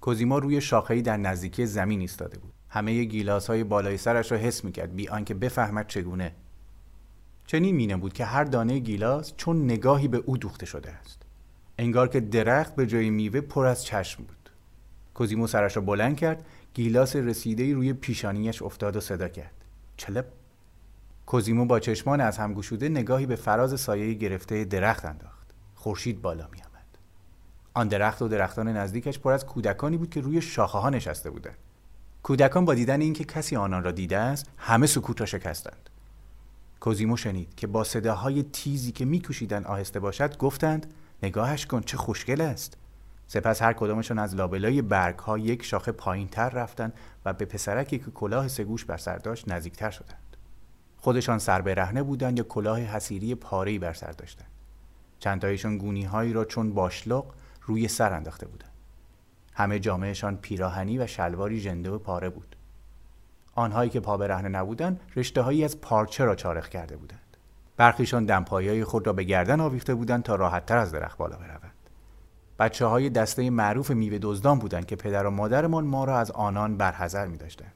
کوزیما 0.00 0.38
روی 0.38 0.60
شاخهای 0.60 1.02
در 1.02 1.16
نزدیکی 1.16 1.66
زمین 1.66 2.00
ایستاده 2.00 2.38
بود. 2.38 2.52
همه 2.68 3.04
گیلاس 3.04 3.46
های 3.46 3.64
بالای 3.64 3.96
سرش 3.96 4.32
را 4.32 4.38
حس 4.38 4.64
می‌کرد 4.64 4.96
بی 4.96 5.08
آنکه 5.08 5.34
بفهمد 5.34 5.86
چگونه. 5.86 6.34
چنین 7.46 7.74
مینه 7.74 7.96
بود 7.96 8.12
که 8.12 8.24
هر 8.24 8.44
دانه 8.44 8.78
گیلاس 8.78 9.34
چون 9.36 9.64
نگاهی 9.64 10.08
به 10.08 10.16
او 10.16 10.36
دوخته 10.36 10.66
شده 10.66 10.90
است. 10.90 11.22
انگار 11.78 12.08
که 12.08 12.20
درخت 12.20 12.76
به 12.76 12.86
جای 12.86 13.10
میوه 13.10 13.40
پر 13.40 13.66
از 13.66 13.84
چشم 13.84 14.24
بود. 14.24 14.50
کوزیمو 15.14 15.46
سرش 15.46 15.76
را 15.76 15.82
بلند 15.82 16.16
کرد 16.16 16.46
گیلاس 16.74 17.16
رسیده 17.16 17.74
روی 17.74 17.92
پیشانیش 17.92 18.62
افتاد 18.62 18.96
و 18.96 19.00
صدا 19.00 19.28
کرد. 19.28 19.64
چلپ. 19.96 20.26
کوزیمو 21.26 21.66
با 21.66 21.80
چشمان 21.80 22.20
از 22.20 22.38
هم 22.38 22.54
گشوده 22.54 22.88
نگاهی 22.88 23.26
به 23.26 23.36
فراز 23.36 23.80
سایه 23.80 24.14
گرفته 24.14 24.64
درخت 24.64 25.04
انداخت. 25.04 25.54
خورشید 25.74 26.22
بالا 26.22 26.48
می 26.52 26.58
آمد. 26.58 26.98
آن 27.74 27.88
درخت 27.88 28.22
و 28.22 28.28
درختان 28.28 28.68
نزدیکش 28.68 29.18
پر 29.18 29.32
از 29.32 29.46
کودکانی 29.46 29.96
بود 29.96 30.10
که 30.10 30.20
روی 30.20 30.42
شاخه 30.42 30.78
ها 30.78 30.90
نشسته 30.90 31.30
بودند. 31.30 31.58
کودکان 32.22 32.64
با 32.64 32.74
دیدن 32.74 33.00
اینکه 33.00 33.24
کسی 33.24 33.56
آنان 33.56 33.84
را 33.84 33.90
دیده 33.90 34.18
است 34.18 34.50
همه 34.56 34.86
سکوت 34.86 35.20
را 35.20 35.26
شکستند. 35.26 35.90
کوزیمو 36.80 37.16
شنید 37.16 37.54
که 37.54 37.66
با 37.66 37.84
صداهای 37.84 38.42
تیزی 38.42 38.92
که 38.92 39.04
میکوشیدند 39.04 39.66
آهسته 39.66 40.00
باشد 40.00 40.36
گفتند 40.36 40.94
نگاهش 41.22 41.66
کن 41.66 41.80
چه 41.80 41.96
خوشگل 41.96 42.40
است. 42.40 42.76
سپس 43.26 43.62
هر 43.62 43.72
کدامشون 43.72 44.18
از 44.18 44.34
لابلای 44.34 44.82
برگ 44.82 45.18
ها 45.18 45.38
یک 45.38 45.62
شاخه 45.62 45.92
پایین 45.92 46.28
تر 46.28 46.48
رفتن 46.48 46.92
و 47.24 47.32
به 47.32 47.44
پسرکی 47.44 47.98
که 47.98 48.10
کلاه 48.10 48.48
سگوش 48.48 48.84
بر 48.84 48.96
سر 48.96 49.16
داشت 49.16 49.48
نزدیکتر 49.48 49.90
شدند. 49.90 50.36
خودشان 50.96 51.38
سر 51.38 51.60
برهنه 51.60 52.02
بودند 52.02 52.38
یا 52.38 52.44
کلاه 52.44 52.80
حسیری 52.80 53.34
پاره‌ای 53.34 53.78
بر 53.78 53.92
سر 53.92 54.12
داشتند. 54.12 54.50
چندتایشان 55.18 55.78
گونی 55.78 56.04
هایی 56.04 56.32
را 56.32 56.44
چون 56.44 56.74
باشلق 56.74 57.24
روی 57.62 57.88
سر 57.88 58.12
انداخته 58.12 58.46
بودند. 58.46 58.70
همه 59.54 59.78
جامعهشان 59.78 60.36
پیراهنی 60.36 60.98
و 60.98 61.06
شلواری 61.06 61.60
ژنده 61.60 61.90
و 61.90 61.98
پاره 61.98 62.28
بود. 62.28 62.56
آنهایی 63.54 63.90
که 63.90 64.00
پا 64.00 64.16
برهنه 64.16 64.48
نبودند 64.48 65.00
رشته 65.16 65.42
هایی 65.42 65.64
از 65.64 65.80
پارچه 65.80 66.24
را 66.24 66.34
چارخ 66.34 66.68
کرده 66.68 66.96
بودند. 66.96 67.36
برخیشان 67.76 68.24
دمپایی 68.24 68.84
خود 68.84 69.06
را 69.06 69.12
به 69.12 69.24
گردن 69.24 69.60
آویخته 69.60 69.94
بودند 69.94 70.22
تا 70.22 70.34
راحتتر 70.34 70.76
از 70.76 70.92
درخت 70.92 71.18
بالا 71.18 71.36
بروند. 71.36 71.63
بچه 72.58 72.86
های 72.86 73.10
دسته 73.10 73.50
معروف 73.50 73.90
میوه 73.90 74.18
دزدان 74.22 74.58
بودند 74.58 74.86
که 74.86 74.96
پدر 74.96 75.26
و 75.26 75.30
مادرمان 75.30 75.84
ما 75.84 76.04
را 76.04 76.18
از 76.18 76.30
آنان 76.30 76.76
برحذر 76.76 77.26
می 77.26 77.36
داشتند. 77.36 77.72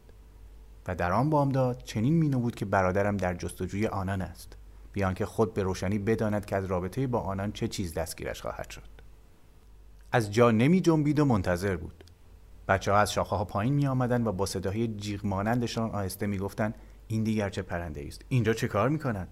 و 0.87 0.95
در 0.95 1.13
آن 1.13 1.31
بامداد 1.31 1.83
چنین 1.85 2.15
می 2.15 2.29
بود 2.29 2.55
که 2.55 2.65
برادرم 2.65 3.17
در 3.17 3.35
جستجوی 3.35 3.87
آنان 3.87 4.23
است 4.23 4.57
بیان 4.93 5.15
که 5.15 5.27
خود 5.27 5.55
به 5.55 5.63
روشنی 5.63 5.99
بداند 5.99 6.47
که 6.47 6.57
از 6.57 6.65
رابطه 6.65 7.07
با 7.07 7.21
آنان 7.21 7.53
چه 7.53 7.69
چیز 7.69 7.95
دستگیرش 7.95 8.43
خواهد 8.43 8.71
شد. 8.71 8.89
از 10.13 10.33
جا 10.33 10.51
نمی 10.51 10.81
جنبید 10.81 11.19
و 11.21 11.25
منتظر 11.25 11.77
بود. 11.77 12.05
بچه 12.69 12.93
ها 12.93 12.99
از 12.99 13.13
شاخه 13.13 13.37
ها 13.37 13.45
پایین 13.45 13.75
می 13.75 13.87
آمدن 13.87 14.27
و 14.27 14.33
با 14.33 14.47
صداهای 14.47 14.89
جیغ 14.89 15.27
مانندشان 15.27 15.91
آهسته 15.91 16.27
می 16.27 16.39
گفتن 16.39 16.75
این 17.09 17.25
دیگر 17.25 17.51
چه 17.51 17.63
پرنده 17.63 18.05
است؟ 18.07 18.25
اینجا 18.29 18.55
چه 18.55 18.69
کار 18.69 18.89
می 18.89 18.99
کنند؟ 18.99 19.29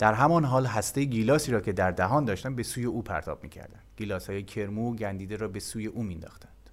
در 0.00 0.14
همان 0.14 0.44
حال 0.44 0.66
هسته 0.66 1.04
گیلاسی 1.04 1.52
را 1.52 1.60
که 1.60 1.72
در 1.72 1.90
دهان 1.90 2.24
داشتن 2.24 2.54
به 2.54 2.62
سوی 2.62 2.84
او 2.84 3.02
پرتاب 3.02 3.42
می‌کردند. 3.42 3.82
گیلاس 3.96 4.30
های 4.30 4.42
کرمو 4.42 4.92
و 4.92 4.94
گندیده 4.94 5.36
را 5.36 5.48
به 5.48 5.60
سوی 5.60 5.86
او 5.86 6.02
مینداختند 6.02 6.70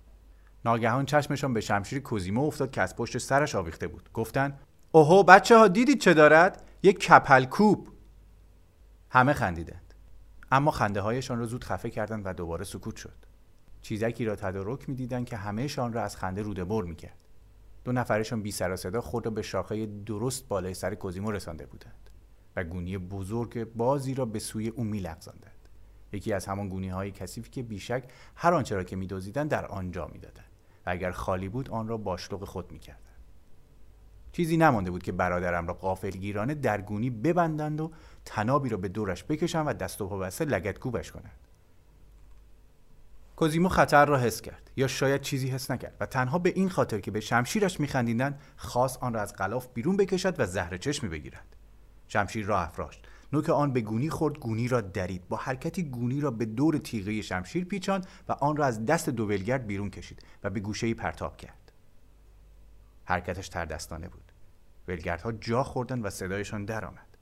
ناگهان 0.66 1.06
چشمشان 1.06 1.54
به 1.54 1.62
شمشیر 1.62 2.00
کوزیمو 2.00 2.48
افتاد 2.48 2.72
که 2.72 2.82
از 2.82 2.96
پشت 2.96 3.18
سرش 3.18 3.56
آویخته 3.56 3.88
بود. 3.88 4.10
گفتند 4.14 4.60
اوهو 4.92 5.24
بچه 5.24 5.58
ها 5.58 5.68
دیدید 5.68 6.00
چه 6.00 6.14
دارد؟ 6.14 6.64
یک 6.84 7.00
کپل 7.00 7.46
کوب. 7.46 7.88
همه 9.10 9.34
خندیدند. 9.34 9.94
اما 10.52 10.72
خنده 10.72 11.02
هایشان 11.02 11.40
را 11.40 11.46
زود 11.46 11.64
خفه 11.64 11.90
کردند 11.90 12.22
و 12.26 12.34
دوباره 12.34 12.64
سکوت 12.64 12.96
شد. 12.96 13.26
چیزکی 13.82 14.26
را 14.26 14.36
تدارک 14.36 14.90
می‌دیدند 14.90 15.26
که 15.26 15.38
همهشان 15.38 15.94
را 15.94 16.04
از 16.04 16.18
خنده 16.18 16.42
روده 16.42 16.64
بر 16.64 16.82
می‌کرد. 16.82 17.18
دو 17.84 17.92
نفرشان 17.92 18.42
بی 18.42 18.52
سر 18.52 18.76
صدا 18.76 19.02
خود 19.02 19.26
را 19.26 19.32
به 19.32 19.42
شاخه 19.42 19.86
درست 19.86 20.48
بالای 20.48 20.74
سر 20.74 20.96
کوزیمو 20.96 21.32
رسانده 21.32 21.66
بودند. 21.66 22.10
و 22.58 22.64
گونی 22.64 22.98
بزرگ 22.98 23.74
بازی 23.74 24.14
را 24.14 24.26
به 24.26 24.40
سوی 24.40 24.68
او 24.68 24.84
میلغزاندند. 24.84 25.70
یکی 26.12 26.34
از 26.34 26.46
همان 26.46 26.70
گونی 26.70 26.90
های 26.90 27.12
کثیفی 27.12 27.50
که 27.50 27.64
بیشک 27.64 28.04
هر 28.36 28.54
آنچه 28.54 28.76
را 28.76 28.84
که 28.84 28.96
میدزدیدند 28.96 29.50
در 29.50 29.66
آنجا 29.66 30.08
می‌دادند 30.08 30.52
و 30.86 30.90
اگر 30.90 31.12
خالی 31.12 31.50
بود 31.50 31.70
آن 31.70 31.88
را 31.88 31.98
باشلق 31.98 32.44
خود 32.44 32.72
می‌کردند. 32.72 33.04
چیزی 34.32 34.58
نمانده 34.58 34.92
بود 34.92 35.04
که 35.04 35.12
برادرم 35.12 35.68
را 35.68 35.74
قافلگیرانه 35.74 36.54
در 36.56 36.82
گونی 36.82 37.10
ببندند 37.10 37.82
و 37.82 37.92
تنابی 38.26 38.70
را 38.70 38.78
به 38.78 38.88
دورش 38.88 39.24
بکشند 39.24 39.68
و 39.68 39.74
دست 39.74 40.02
و 40.02 40.08
پا 40.08 40.18
بسته 40.18 40.46
لگتگوبش 40.46 41.12
کنند. 41.12 41.40
کوزیمو 43.36 43.70
خطر 43.70 44.06
را 44.06 44.18
حس 44.18 44.42
کرد 44.42 44.72
یا 44.76 44.88
شاید 44.88 45.22
چیزی 45.22 45.48
حس 45.48 45.72
نکرد 45.72 45.98
و 46.00 46.06
تنها 46.06 46.40
به 46.40 46.50
این 46.56 46.70
خاطر 46.70 47.00
که 47.00 47.12
به 47.12 47.20
شمشیرش 47.20 47.80
میخندیدند 47.80 48.42
خواست 48.58 49.04
آن 49.04 49.14
را 49.14 49.22
از 49.22 49.36
غلاف 49.36 49.68
بیرون 49.74 49.98
بکشد 49.98 50.40
و 50.40 50.46
زهر 50.46 50.78
چشمی 50.78 51.10
بگیرد. 51.10 51.57
شمشیر 52.08 52.46
را 52.46 52.62
افراشت. 52.62 53.08
نوک 53.34 53.50
آن 53.50 53.74
به 53.74 53.82
گونی 53.82 54.10
خورد 54.10 54.40
گونی 54.40 54.68
را 54.68 54.82
درید. 54.82 55.28
با 55.28 55.38
حرکتی 55.38 55.84
گونی 55.84 56.22
را 56.22 56.32
به 56.32 56.46
دور 56.46 56.78
تیغه 56.78 57.22
شمشیر 57.22 57.66
پیچاند 57.66 58.08
و 58.30 58.32
آن 58.32 58.58
را 58.58 58.66
از 58.66 58.86
دست 58.86 59.10
دوولگرد 59.10 59.68
بیرون 59.68 59.90
کشید 59.90 60.22
و 60.44 60.50
به 60.50 60.60
گوشه 60.60 60.94
پرتاب 60.94 61.38
کرد. 61.38 61.72
حرکتش 63.06 63.50
تردستانه 63.50 64.08
بود. 64.10 64.32
ولگردها 64.88 65.32
جا 65.32 65.64
خوردن 65.64 66.02
و 66.02 66.10
صدایشان 66.10 66.66
درآمد. 66.66 67.18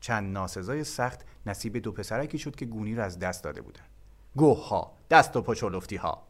چند 0.00 0.32
ناسزای 0.32 0.84
سخت 0.84 1.24
نصیب 1.46 1.78
دو 1.78 1.92
پسرکی 1.92 2.38
شد 2.38 2.56
که 2.56 2.66
گونی 2.66 2.94
را 2.94 3.04
از 3.04 3.18
دست 3.18 3.44
داده 3.44 3.60
بودند. 3.62 3.88
گوه 4.36 4.68
ها 4.68 4.96
دست 5.10 5.36
و 5.36 5.42
پاچولفتی 5.42 5.96
ها. 5.96 6.26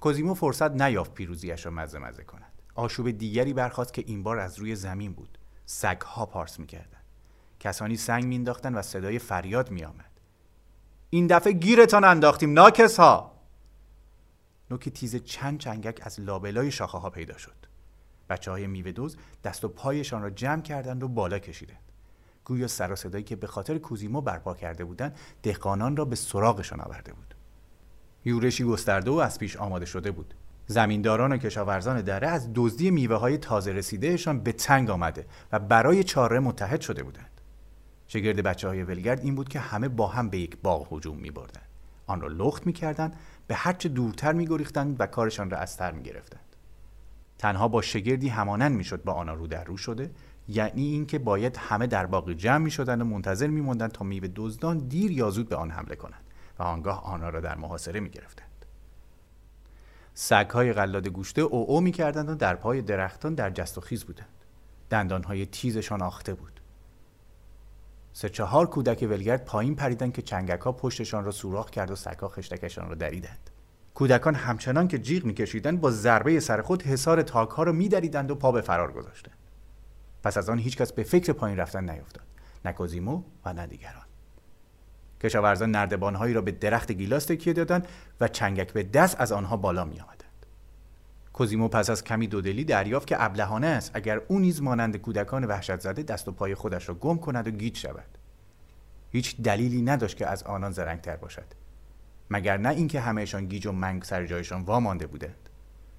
کوزیمو 0.00 0.34
فرصت 0.34 0.70
نیافت 0.70 1.14
پیروزیش 1.14 1.66
را 1.66 1.72
مزه 1.72 1.98
مزه 1.98 2.24
کند. 2.24 2.52
آشوب 2.74 3.10
دیگری 3.10 3.52
برخواست 3.52 3.92
که 3.92 4.04
این 4.06 4.22
بار 4.22 4.38
از 4.38 4.58
روی 4.58 4.76
زمین 4.76 5.12
بود. 5.12 5.38
سگها 5.72 6.26
پارس 6.26 6.58
می‌کردند 6.58 7.04
کسانی 7.60 7.96
سنگ 7.96 8.24
مینداختند 8.24 8.76
و 8.76 8.82
صدای 8.82 9.18
فریاد 9.18 9.70
میآمد. 9.70 10.10
این 11.10 11.26
دفعه 11.26 11.52
گیرتان 11.52 12.04
انداختیم 12.04 12.52
ناکس 12.52 13.00
ها 13.00 13.32
نوک 14.70 14.88
تیز 14.88 15.16
چند 15.16 15.58
چنگک 15.58 16.00
از 16.02 16.20
لابلای 16.20 16.70
شاخه 16.70 16.98
ها 16.98 17.10
پیدا 17.10 17.38
شد. 17.38 17.54
بچه 18.28 18.50
های 18.50 18.66
میوه 18.66 18.92
دوز 18.92 19.16
دست 19.44 19.64
و 19.64 19.68
پایشان 19.68 20.22
را 20.22 20.30
جمع 20.30 20.62
کردند 20.62 21.02
و 21.02 21.08
بالا 21.08 21.38
کشیدند. 21.38 21.92
گویا 22.44 22.68
سر 22.68 22.92
و 22.92 22.96
صدایی 22.96 23.24
که 23.24 23.36
به 23.36 23.46
خاطر 23.46 23.78
کوزیمو 23.78 24.20
برپا 24.20 24.54
کرده 24.54 24.84
بودند 24.84 25.16
دهقانان 25.42 25.96
را 25.96 26.04
به 26.04 26.16
سراغشان 26.16 26.80
آورده 26.80 27.12
بود. 27.12 27.34
یورشی 28.24 28.64
گسترده 28.64 29.10
و 29.10 29.14
از 29.14 29.38
پیش 29.38 29.56
آماده 29.56 29.86
شده 29.86 30.10
بود. 30.10 30.34
زمینداران 30.70 31.32
و 31.32 31.36
کشاورزان 31.36 32.00
دره 32.00 32.28
از 32.28 32.50
دزدی 32.54 32.90
میوه 32.90 33.16
های 33.16 33.38
تازه 33.38 33.72
رسیدهشان 33.72 34.40
به 34.40 34.52
تنگ 34.52 34.90
آمده 34.90 35.26
و 35.52 35.58
برای 35.58 36.04
چاره 36.04 36.40
متحد 36.40 36.80
شده 36.80 37.02
بودند. 37.02 37.40
شگرد 38.06 38.42
بچه 38.42 38.68
های 38.68 38.82
ولگرد 38.82 39.20
این 39.20 39.34
بود 39.34 39.48
که 39.48 39.60
همه 39.60 39.88
با 39.88 40.06
هم 40.06 40.28
به 40.28 40.38
یک 40.38 40.56
باغ 40.62 40.92
هجوم 40.92 41.16
می 41.16 41.30
بردن. 41.30 41.60
آن 42.06 42.20
را 42.20 42.28
لخت 42.28 42.66
می 42.66 42.72
کردن، 42.72 43.12
به 43.46 43.54
هرچه 43.54 43.88
دورتر 43.88 44.32
می 44.32 44.46
گریختند 44.46 45.00
و 45.00 45.06
کارشان 45.06 45.50
را 45.50 45.58
از 45.58 45.76
تر 45.76 45.92
می 45.92 46.02
گرفتند. 46.02 46.56
تنها 47.38 47.68
با 47.68 47.82
شگردی 47.82 48.28
همانند 48.28 48.76
می 48.76 48.84
شد 48.84 49.02
با 49.02 49.12
آنها 49.12 49.34
رو 49.34 49.46
در 49.46 49.64
رو 49.64 49.76
شده 49.76 50.10
یعنی 50.48 50.82
اینکه 50.82 51.18
باید 51.18 51.56
همه 51.56 51.86
در 51.86 52.06
باغ 52.06 52.32
جمع 52.32 52.64
می 52.64 52.70
شدند 52.70 53.00
و 53.00 53.04
منتظر 53.04 53.46
می 53.46 53.78
تا 53.78 54.04
میوه 54.04 54.28
دزدان 54.36 54.78
دیر 54.78 55.10
یا 55.10 55.30
زود 55.30 55.48
به 55.48 55.56
آن 55.56 55.70
حمله 55.70 55.96
کنند 55.96 56.24
و 56.58 56.62
آنگاه 56.62 57.04
آنها 57.04 57.28
را 57.28 57.40
در 57.40 57.54
محاصره 57.54 58.00
می 58.00 58.10
گرفتند. 58.10 58.49
سگهای 60.22 60.72
قلاد 60.72 61.08
گوشته 61.08 61.42
او 61.42 61.70
او 61.70 61.80
می‌کردند 61.80 62.28
و 62.28 62.34
در 62.34 62.54
پای 62.54 62.82
درختان 62.82 63.34
در 63.34 63.50
جست 63.50 63.78
و 63.78 63.80
خیز 63.80 64.04
بودند. 64.04 64.44
دندانهای 64.90 65.46
تیزشان 65.46 66.02
آخته 66.02 66.34
بود. 66.34 66.60
سه 68.12 68.28
چهار 68.28 68.66
کودک 68.66 69.06
ولگرد 69.10 69.44
پایین 69.44 69.74
پریدند 69.74 70.12
که 70.12 70.22
چنگک 70.22 70.60
ها 70.60 70.72
پشتشان 70.72 71.24
را 71.24 71.30
سوراخ 71.30 71.70
کرد 71.70 71.90
و 71.90 71.96
سگها 71.96 72.28
خشتکشان 72.28 72.88
را 72.88 72.94
دریدند. 72.94 73.50
کودکان 73.94 74.34
همچنان 74.34 74.88
که 74.88 74.98
جیغ 74.98 75.24
میکشیدند 75.24 75.80
با 75.80 75.90
ضربه 75.90 76.40
سر 76.40 76.62
خود 76.62 76.82
حصار 76.82 77.22
تاک 77.22 77.50
ها 77.50 77.62
را 77.62 77.72
میدریدند 77.72 78.30
و 78.30 78.34
پا 78.34 78.52
به 78.52 78.60
فرار 78.60 78.92
گذاشتند. 78.92 79.36
پس 80.22 80.36
از 80.36 80.48
آن 80.48 80.58
هیچکس 80.58 80.92
به 80.92 81.02
فکر 81.02 81.32
پایین 81.32 81.58
رفتن 81.58 81.90
نیفتاد. 81.90 82.24
نه 82.64 82.72
کوزیمو 82.72 83.22
و 83.44 83.52
نه 83.52 83.66
دیگران. 83.66 84.09
کشاورزان 85.20 85.70
نردبانهایی 85.70 86.34
را 86.34 86.40
به 86.40 86.52
درخت 86.52 86.92
گیلاس 86.92 87.24
تکیه 87.24 87.52
دادند 87.52 87.88
و 88.20 88.28
چنگک 88.28 88.72
به 88.72 88.82
دست 88.82 89.20
از 89.20 89.32
آنها 89.32 89.56
بالا 89.56 89.84
می 89.84 90.00
آمدند. 90.00 90.46
کوزیمو 91.32 91.68
پس 91.68 91.90
از 91.90 92.04
کمی 92.04 92.26
دودلی 92.26 92.64
دریافت 92.64 93.06
که 93.06 93.24
ابلهانه 93.24 93.66
است. 93.66 93.90
اگر 93.94 94.20
او 94.28 94.38
نیز 94.38 94.62
مانند 94.62 94.96
کودکان 94.96 95.44
وحشت 95.44 95.80
زده 95.80 96.02
دست 96.02 96.28
و 96.28 96.32
پای 96.32 96.54
خودش 96.54 96.88
را 96.88 96.94
گم 96.94 97.18
کند 97.18 97.46
و 97.48 97.50
گیج 97.50 97.76
شود. 97.76 98.18
هیچ 99.10 99.40
دلیلی 99.40 99.82
نداشت 99.82 100.16
که 100.16 100.26
از 100.26 100.42
آنان 100.42 100.70
زرنگتر 100.70 101.16
باشد. 101.16 101.46
مگر 102.30 102.56
نه 102.56 102.68
اینکه 102.68 103.00
همهشان 103.00 103.46
گیج 103.46 103.66
و 103.66 103.72
منگ 103.72 104.02
سر 104.02 104.26
جایشان 104.26 104.62
وامانده 104.62 105.06
بودند. 105.06 105.48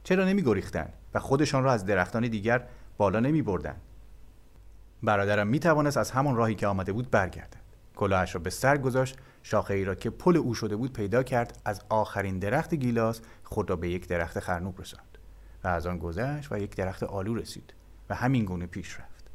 چرا 0.04 0.26
نمی 0.26 0.44
گریختند 0.44 0.94
و 1.14 1.20
خودشان 1.20 1.64
را 1.64 1.74
از 1.74 1.86
درختان 1.86 2.28
دیگر 2.28 2.64
بالا 2.98 3.20
نمی 3.20 3.42
بردند 3.42 3.82
برادرم 5.04 5.48
می 5.48 5.60
توانست 5.60 5.98
از 5.98 6.12
همان 6.12 6.36
راهی 6.36 6.56
که 6.56 6.68
آمده 6.68 6.94
بود 6.94 7.12
برگردد. 7.12 7.61
کلاهش 8.02 8.36
را 8.36 8.42
به 8.42 8.50
سر 8.50 8.78
گذاشت. 8.78 9.18
شاخه 9.44 9.74
ای 9.74 9.86
را 9.86 9.96
که 9.96 10.10
پل 10.10 10.38
او 10.38 10.54
شده 10.54 10.76
بود 10.76 10.94
پیدا 10.94 11.24
کرد. 11.24 11.62
از 11.66 11.82
آخرین 11.90 12.40
درخت 12.40 12.74
گیلاس 12.74 13.22
خود 13.44 13.70
را 13.70 13.76
به 13.76 13.90
یک 13.90 14.08
درخت 14.08 14.40
خرنوب 14.40 14.82
رساند 14.82 15.18
و 15.64 15.68
از 15.68 15.88
آن 15.88 15.98
گذشت 15.98 16.52
و 16.52 16.58
یک 16.58 16.76
درخت 16.76 17.04
آلو 17.04 17.36
رسید 17.36 17.74
و 18.10 18.16
همین 18.16 18.46
گونه 18.46 18.66
پیش 18.66 19.00
رفت. 19.00 19.26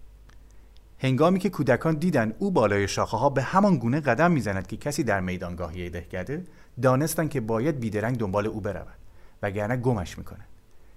هنگامی 0.99 1.39
که 1.39 1.51
کودکان 1.51 1.95
دیدند 1.95 2.35
او 2.39 2.51
بالای 2.51 2.89
شاخه 2.89 3.17
ها 3.17 3.31
به 3.31 3.43
همان 3.43 3.77
گونه 3.77 4.01
قدم 4.01 4.31
می‌زند 4.31 4.67
که 4.67 4.77
کسی 4.77 5.05
در 5.05 5.21
میدانگاهی 5.21 5.91
دهکده 5.91 6.45
دانستند 6.83 7.31
که 7.31 7.41
باید 7.41 7.81
بیدرنگ 7.81 8.19
دنبال 8.19 8.47
او 8.47 8.61
برود 8.61 8.99
وگرنه 9.43 9.77
گمش 9.77 10.19
می‌کنند. 10.19 10.49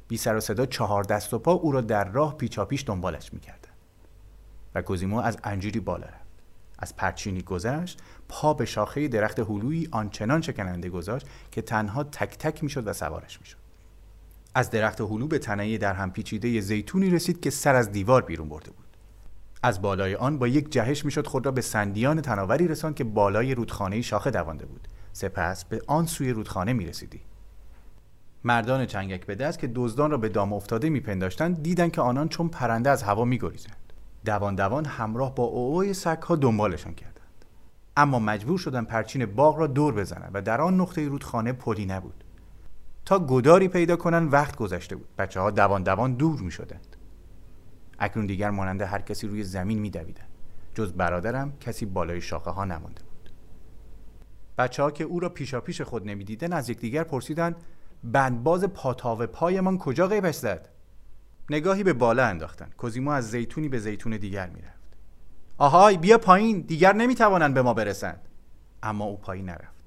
بی 0.08 0.18
سر 0.18 0.36
و 0.36 0.40
صدا 0.40 0.66
چهار 0.66 1.04
دست 1.04 1.34
و 1.34 1.40
پا 1.40 1.52
او 1.52 1.72
را 1.72 1.82
در 1.82 2.10
راه 2.10 2.38
پیچاپیش 2.38 2.84
دنبالش 2.88 3.34
می‌کردند 3.34 3.78
و 4.76 4.82
کوزیمو 4.82 5.20
از 5.20 5.38
انجیری 5.44 5.80
بالا 5.80 6.08
رفت. 6.08 6.19
از 6.80 6.96
پرچینی 6.96 7.42
گذشت 7.42 8.00
پا 8.30 8.54
به 8.54 8.66
شاخه 8.66 9.08
درخت 9.08 9.40
هلویی 9.40 9.88
آنچنان 9.92 10.42
شکننده 10.42 10.90
گذاشت 10.90 11.28
که 11.52 11.62
تنها 11.62 12.04
تک 12.04 12.38
تک 12.38 12.64
می‌شد 12.64 12.88
و 12.88 12.94
سوارش 12.94 13.40
می‌شد. 13.42 13.58
از 14.56 14.70
درخت 14.70 15.02
هلو 15.02 15.28
به 15.28 15.40
تنه 15.40 15.78
در 15.78 15.94
هم 15.94 16.12
پیچیده 16.12 16.62
زیتونی 16.62 17.10
رسید 17.10 17.42
که 17.42 17.50
سر 17.50 17.76
از 17.76 17.92
دیوار 17.92 18.22
بیرون 18.22 18.50
برده 18.50 18.72
بود. 18.72 18.86
از 19.64 19.82
بالای 19.82 20.16
آن 20.16 20.38
با 20.38 20.48
یک 20.48 20.72
جهش 20.72 21.06
می‌شد 21.06 21.28
خود 21.28 21.46
را 21.46 21.52
به 21.52 21.62
سندیان 21.62 22.22
تناوری 22.22 22.68
رساند 22.68 22.96
که 22.96 23.04
بالای 23.04 23.56
رودخانه 23.56 24.02
شاخه 24.02 24.32
دوانده 24.32 24.66
بود. 24.66 24.88
سپس 25.14 25.66
به 25.66 25.82
آن 25.88 26.06
سوی 26.06 26.32
رودخانه 26.32 26.74
می 26.74 26.86
رسیدی. 26.86 27.22
مردان 28.44 28.86
چنگک 28.86 29.26
به 29.26 29.36
دست 29.36 29.60
که 29.60 29.72
دزدان 29.76 30.12
را 30.12 30.18
به 30.18 30.30
دام 30.30 30.54
افتاده 30.54 30.90
میپنداشتند 30.90 31.64
دیدند 31.64 31.92
که 31.92 32.02
آنان 32.02 32.30
چون 32.30 32.50
پرنده 32.50 32.90
از 32.90 33.04
هوا 33.04 33.26
میگریزند. 33.26 33.78
دوان 34.26 34.56
دوان 34.56 34.86
همراه 34.86 35.36
با 35.36 35.44
اووی 35.44 35.96
ها 36.24 36.36
دنبالشان 36.36 36.94
کردند. 36.94 37.46
اما 37.98 38.20
مجبور 38.20 38.58
شدن 38.58 38.84
پرچین 38.84 39.26
باغ 39.26 39.60
را 39.60 39.68
دور 39.68 39.94
بزنند 39.94 40.32
و 40.34 40.42
در 40.42 40.62
آن 40.62 40.82
نقطه 40.82 41.08
رودخانه 41.08 41.54
پلی 41.54 41.86
نبود. 41.86 42.24
تا 43.06 43.20
گداری 43.20 43.68
پیدا 43.68 43.96
کنند 43.96 44.34
وقت 44.34 44.56
گذشته 44.56 44.96
بود. 44.96 45.08
بچه 45.18 45.40
ها 45.40 45.52
دوان 45.52 45.84
دوان 45.84 46.14
دور 46.14 46.40
می 46.40 46.52
شدند 46.52 46.96
اکنون 48.00 48.26
دیگر 48.26 48.50
مانند 48.50 48.82
هر 48.82 49.02
کسی 49.02 49.28
روی 49.28 49.44
زمین 49.44 49.80
می 49.80 49.90
دویدند 49.90 50.28
جز 50.74 50.94
برادرم 50.94 51.54
کسی 51.60 51.86
بالای 51.86 52.22
شاخه 52.22 52.52
ها 52.52 52.66
نمانده 52.66 53.02
بود. 53.04 53.30
بچه 54.58 54.84
ها 54.84 54.92
که 54.92 55.04
او 55.04 55.20
را 55.20 55.30
پیشا 55.30 55.62
پیش 55.62 55.82
خود 55.82 56.08
نمی‌دیدند 56.08 56.54
از 56.54 56.70
یکدیگر 56.70 57.04
پرسیدند 57.04 57.56
بندباز 58.04 58.64
پاتاو 58.64 59.26
پایمان 59.26 59.78
کجا 59.78 60.08
قیبش 60.08 60.36
زد؟ 60.36 60.70
نگاهی 61.50 61.84
به 61.84 61.94
بالا 61.94 62.26
انداختن. 62.26 62.70
کوزیمو 62.78 63.12
از 63.12 63.32
زیتونی 63.32 63.70
به 63.70 63.80
زیتون 63.80 64.18
دیگر 64.18 64.50
می‌رفت. 64.50 64.80
آهای 65.58 65.98
بیا 65.98 66.18
پایین. 66.18 66.62
دیگر 66.62 66.94
نمی‌توانند 66.94 67.54
به 67.54 67.62
ما 67.62 67.74
برسند. 67.74 68.30
اما 68.84 69.06
او 69.06 69.18
پایین 69.18 69.46
نرفت. 69.46 69.86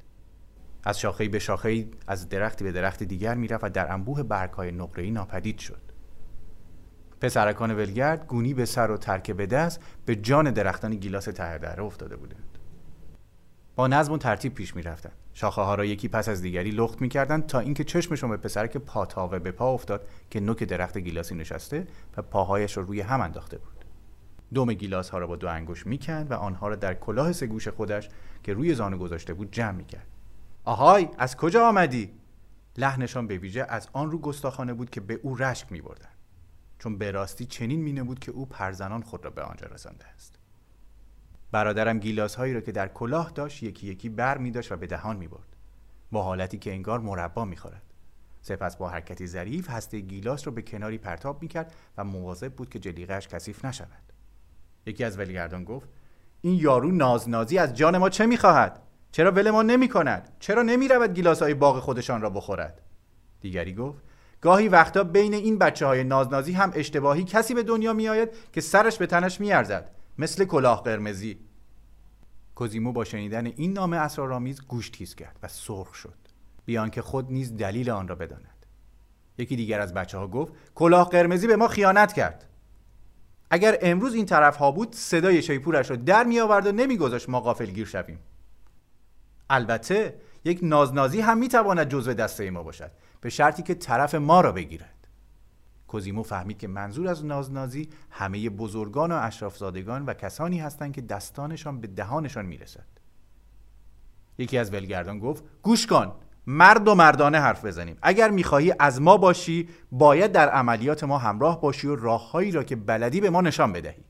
از 0.85 1.01
شاخهای 1.01 1.29
به 1.29 1.39
شاخهای 1.39 1.91
از 2.07 2.29
درختی 2.29 2.65
به 2.65 2.73
درخت 2.73 3.03
دیگر 3.03 3.35
می‌رفت 3.35 3.65
و 3.65 3.69
در 3.69 3.93
انبوه 3.93 4.23
برگهای 4.23 4.73
نقره‌ای 4.73 5.11
ناپدید 5.11 5.59
شد. 5.59 5.83
پسرکان 7.21 7.71
ولگرد 7.71 8.27
گونی 8.27 8.55
به 8.55 8.65
سر 8.65 8.91
و 8.91 8.97
ترک 8.97 9.31
به 9.31 9.47
دست 9.47 9.81
به 10.07 10.17
جان 10.17 10.51
درختان 10.51 10.95
گیلاس 10.95 11.25
ته 11.25 11.83
افتاده 11.83 12.17
بودند. 12.17 12.59
با 13.77 13.89
نظم 13.89 14.13
و 14.13 14.19
ترتیب 14.19 14.55
پیش 14.55 14.77
می‌رفتند. 14.77 15.22
شاخه 15.35 15.63
ها 15.63 15.75
را 15.75 15.85
یکی 15.85 16.09
پس 16.09 16.29
از 16.29 16.43
دیگری 16.43 16.71
لخت 16.71 17.01
می‌کردند 17.01 17.47
تا 17.47 17.59
اینکه 17.59 17.85
چشمشون 17.85 18.31
به 18.31 18.37
پسرک 18.37 18.77
پاتاوه 18.77 19.39
به 19.39 19.51
پا 19.51 19.73
افتاد 19.73 20.09
که 20.31 20.41
نوک 20.41 20.65
درخت 20.65 20.99
گیلاسی 20.99 21.35
نشسته 21.35 21.87
و 22.17 22.23
پاهایش 22.23 22.77
را 22.77 22.83
روی 22.83 23.01
هم 23.01 23.21
انداخته 23.21 23.59
بود. 23.59 23.85
دم 24.55 24.73
گیلاس 24.73 25.11
ها 25.11 25.19
را 25.19 25.27
با 25.27 25.37
دو 25.37 25.49
انگوش 25.49 25.87
می‌کند 25.87 26.31
و 26.31 26.35
آنها 26.35 26.69
را 26.69 26.77
در 26.77 26.95
کلاه 26.95 27.33
سگوش 27.33 27.69
خودش 27.69 28.09
که 28.43 28.53
روی 28.53 28.75
زانو 28.75 28.99
گذاشته 28.99 29.35
بود 29.35 29.51
جمع 29.51 29.77
می‌کرد. 29.77 30.07
آهای! 30.65 31.09
از 31.19 31.37
کجا 31.37 31.69
آمدی? 31.69 32.13
لحنشان 32.77 33.27
به 33.27 33.39
ویژه 33.39 33.67
از 33.69 33.89
آن 33.93 34.11
رو 34.11 34.19
گستاخانه 34.19 34.75
بود 34.75 34.91
که 34.91 35.01
به 35.01 35.21
او 35.23 35.37
رشک 35.37 35.73
میبردند. 35.73 36.17
چون 36.79 36.99
به 36.99 37.11
راستی 37.11 37.45
چنین 37.45 37.81
مینه 37.81 38.03
بود 38.03 38.19
که 38.19 38.33
او 38.33 38.47
پرزنان 38.47 39.03
خود 39.03 39.25
را 39.25 39.31
به 39.31 39.43
آنجا 39.43 39.67
رسانده 39.67 40.07
است. 40.07 40.39
برادرم 41.53 41.99
گیلاس 41.99 42.35
هایی 42.35 42.55
را 42.55 42.61
که 42.61 42.73
در 42.73 42.89
کلاه 42.89 43.31
داشت 43.35 43.63
یکی 43.63 43.87
یکی 43.87 44.09
بر 44.09 44.39
می 44.39 44.51
داشت 44.51 44.73
و 44.73 44.77
به 44.77 44.87
دهان 44.87 45.17
می 45.17 45.29
برد. 45.29 45.57
با 46.13 46.23
حالتی 46.23 46.59
که 46.59 46.73
انگار 46.73 47.01
مربا 47.01 47.45
می 47.45 47.57
خورد. 47.57 47.83
سپس 48.43 48.77
با 48.77 48.89
حرکتی 48.89 49.27
ظریف 49.27 49.71
هسته 49.71 50.01
گیلاس 50.01 50.47
را 50.47 50.53
به 50.53 50.63
کناری 50.63 50.99
پرتاب 50.99 51.43
می 51.43 51.49
کرد 51.49 51.75
و 51.99 52.05
مواظب 52.05 52.53
بود 52.53 52.71
که 52.71 52.79
جلیقهش 52.79 53.29
کثیف 53.29 53.65
نشود. 53.65 54.13
یکی 54.87 55.05
از 55.05 55.19
ولیگردان 55.19 55.65
گفت 55.65 55.89
این 56.41 56.55
یارو 56.55 56.91
نازنازی 56.91 57.59
از 57.59 57.75
جان 57.75 57.99
ما 57.99 58.09
چه 58.09 58.27
می‌خواهد؟ 58.27 58.83
چرا 59.13 59.31
ول 59.31 59.51
ما 59.51 59.63
نمی 59.63 59.89
کند؟ 59.89 60.29
چرا 60.41 60.63
نمی 60.63 60.89
رود 60.89 61.15
گیلاس 61.15 61.43
های 61.43 61.55
باغ 61.55 61.81
خودشان 61.81 62.21
را 62.21 62.31
بخورد؟ 62.31 62.81
دیگری 63.41 63.75
گفت 63.75 64.03
گاهی 64.41 64.69
وقتا 64.69 65.05
بین 65.05 65.35
این 65.35 65.59
بچه 65.59 65.87
های 65.87 66.05
نازنازی 66.05 66.53
هم 66.53 66.73
اشتباهی 66.75 67.25
کسی 67.25 67.55
به 67.55 67.63
دنیا 67.63 67.93
می 67.93 68.09
آید 68.09 68.29
که 68.53 68.61
سرش 68.61 68.99
به 68.99 69.07
تنش 69.07 69.41
می 69.41 69.53
ارزد. 69.53 69.91
مثل 70.19 70.45
کلاه 70.45 70.83
قرمزی. 70.83 71.39
کوزیمو 72.55 72.93
با 72.93 73.05
شنیدن 73.05 73.47
این 73.47 73.73
نام 73.73 73.93
اسرارآمیز 73.93 74.63
گوش 74.63 74.91
تیز 74.91 75.15
کرد 75.15 75.39
و 75.43 75.49
سرخ 75.49 75.95
شد. 75.95 76.15
بیان 76.65 76.91
که 76.91 77.03
خود 77.03 77.33
نیز 77.33 77.57
دلیل 77.57 77.91
آن 77.91 78.09
را 78.09 78.15
بداند. 78.15 78.67
یکی 79.39 79.57
دیگر 79.57 79.81
از 79.81 79.95
بچه 79.95 80.19
ها 80.19 80.29
گفت 80.29 80.53
کلاه 80.75 81.09
قرمزی 81.09 81.47
به 81.47 81.57
ما 81.57 81.69
خیانت 81.69 82.13
کرد. 82.13 82.49
اگر 83.51 83.79
امروز 83.83 84.15
این 84.15 84.27
طرف 84.27 84.57
ها 84.57 84.71
بود 84.71 84.95
صدای 84.95 85.43
شیپورش 85.43 85.91
را 85.91 85.97
در 85.97 86.25
می 86.25 86.41
آورد 86.41 86.67
و 86.67 86.73
نمیگذاشت 86.73 87.29
ما 87.29 87.41
غافلگیر 87.41 87.87
شویم. 87.87 88.19
البته 89.51 90.21
یک 90.45 90.59
نازنازی 90.63 91.21
هم 91.21 91.39
می 91.39 91.49
تواند 91.49 91.89
جزو 91.89 92.15
دسته 92.15 92.51
ما 92.51 92.63
باشد. 92.63 92.91
به 93.21 93.31
شرطی 93.31 93.63
که 93.63 93.75
طرف 93.75 94.15
ما 94.15 94.41
را 94.41 94.53
بگیرد. 94.53 95.02
کوزیمو 95.93 96.23
فهمید 96.23 96.59
که 96.59 96.69
منظور 96.69 97.09
از 97.09 97.25
نازنازی 97.25 97.89
همه 98.11 98.51
بزرگان 98.51 99.13
و 99.13 99.19
اشرافزادگان 99.23 100.05
و 100.05 100.15
کسانی 100.15 100.59
هستند 100.59 100.93
که 100.93 101.01
دستانشان 101.01 101.81
به 101.81 101.87
دهانشان 101.87 102.47
می‌رسد. 102.47 102.87
یکی 104.39 104.59
از 104.59 104.73
ولگردان 104.73 105.19
گفت 105.19 105.45
گوش 105.63 105.87
کن 105.87 106.13
مرد 106.47 106.89
و 106.89 106.95
مردانه 106.95 107.39
حرف 107.39 107.65
بزنیم. 107.65 107.97
اگر 108.03 108.31
می‌خواهی 108.31 108.75
از 108.79 109.01
ما 109.01 109.17
باشی 109.17 109.69
باید 109.93 110.33
در 110.33 110.49
عملیات 110.49 111.05
ما 111.05 111.19
همراه 111.19 111.61
باشی 111.61 111.87
و 111.87 111.97
راههایی 111.97 112.53
را 112.53 112.65
که 112.65 112.77
بلدی 112.77 113.21
به 113.21 113.31
ما 113.31 113.41
نشان 113.41 113.73
بدهی. 113.73 114.05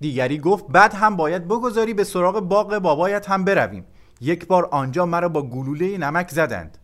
دیگری 0.00 0.38
گفت 0.38 0.66
بعد 0.68 0.94
هم 0.94 1.16
باید 1.16 1.48
بگذاری 1.48 1.94
به 1.94 2.04
سراغ 2.04 2.40
باغ 2.40 2.78
بابایت 2.78 3.30
هم 3.30 3.44
برویم. 3.44 3.84
یک 4.20 4.46
بار 4.46 4.68
آنجا 4.72 5.06
مرا 5.06 5.28
با 5.28 5.42
گلوله 5.42 5.98
نمک 5.98 6.30
زدند. 6.30 6.78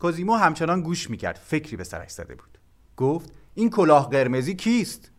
کوزیمو 0.00 0.34
همچنان 0.34 0.80
گوش 0.80 1.10
می‌کرد. 1.10 1.36
فکری 1.36 1.76
به 1.76 1.84
سرش 1.84 2.10
زده 2.10 2.34
بود. 2.34 2.58
گفت 3.02 3.32
این 3.54 3.70
کلاه 3.70 4.10
قرمزی 4.10 4.54
کیست؟ 4.54 5.10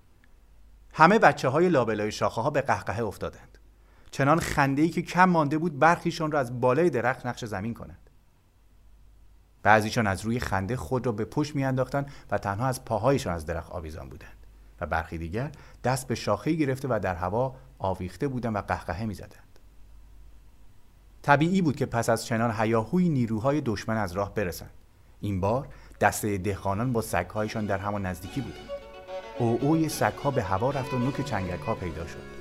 همه 0.94 1.20
بچه 1.20 1.50
های 1.50 1.70
لابلای 1.70 2.12
شاخه 2.12 2.42
ها 2.42 2.50
به 2.50 2.62
قهقه 2.62 3.04
افتادند. 3.04 3.58
چنان 4.12 4.40
خنده 4.40 4.82
ای 4.82 4.90
که 4.90 5.02
کم 5.02 5.30
مانده 5.30 5.58
بود 5.58 5.80
برخیشان 5.80 6.32
را 6.32 6.40
از 6.40 6.62
بالای 6.62 6.90
درخت 6.90 7.26
نقش 7.26 7.46
زمین 7.46 7.74
کنند. 7.74 8.10
بعضیشان 9.64 10.08
از 10.08 10.22
روی 10.22 10.40
خنده 10.40 10.76
خود 10.76 11.06
را 11.06 11.12
به 11.12 11.26
پشت 11.26 11.56
میانداختند 11.56 12.12
و 12.32 12.38
تنها 12.38 12.68
از 12.68 12.86
پاهایشان 12.86 13.34
از 13.34 13.46
درخت 13.46 13.72
آویزان 13.72 14.10
بودند 14.10 14.38
و 14.82 14.86
برخی 14.86 15.18
دیگر 15.18 15.52
دست 15.84 16.08
به 16.08 16.16
شاخه 16.16 16.54
گرفته 16.54 16.88
و 16.88 17.00
در 17.04 17.16
هوا 17.16 17.56
آویخته 17.80 18.28
بودند 18.28 18.56
و 18.56 18.62
قهقه 18.62 19.06
می‌زدند. 19.06 19.60
طبیعی 21.22 21.62
بود 21.62 21.76
که 21.76 21.86
پس 21.86 22.10
از 22.10 22.26
چنان 22.26 22.56
هیاهوی 22.60 23.10
نیروهای 23.10 23.62
دشمن 23.62 23.98
از 23.98 24.12
راه 24.12 24.34
برسند. 24.34 24.72
این 25.22 25.42
بار 25.42 25.68
دسته 26.02 26.38
دهقانان 26.38 26.94
با 26.94 27.02
سگهایشان 27.02 27.66
در 27.66 27.78
همان 27.78 28.06
نزدیکی 28.06 28.42
بودند. 28.42 28.70
او 29.40 29.60
اوی 29.62 29.90
سگها 29.90 30.32
به 30.32 30.44
هوا 30.44 30.72
رفت 30.72 30.94
و 30.94 30.98
نوک 30.98 31.26
چنگک 31.26 31.62
ها 31.62 31.76
پیدا 31.76 32.08
شد. 32.08 32.34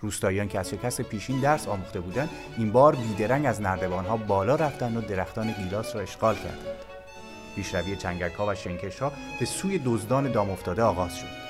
روستاییان 0.00 0.48
که 0.48 0.58
از 0.58 0.70
شکست 0.70 1.02
پیشین 1.02 1.40
درس 1.40 1.68
آموخته 1.68 2.00
بودند 2.00 2.28
این 2.58 2.72
بار 2.72 2.96
بیدرنگ 2.96 3.46
از 3.46 3.60
نردبان 3.60 4.04
ها 4.04 4.16
بالا 4.16 4.54
رفتند 4.54 4.96
و 4.96 5.00
درختان 5.00 5.52
گیلاس 5.52 5.94
را 5.94 6.00
اشغال 6.00 6.34
کردند. 6.34 6.76
پیشروی 7.56 7.96
چنگک 7.96 8.32
ها 8.32 8.46
و 8.46 8.54
شنکش 8.54 8.98
ها 8.98 9.12
به 9.40 9.46
سوی 9.46 9.80
دزدان 9.84 10.32
دام 10.32 10.50
افتاده 10.50 10.82
آغاز 10.82 11.18
شد. 11.18 11.40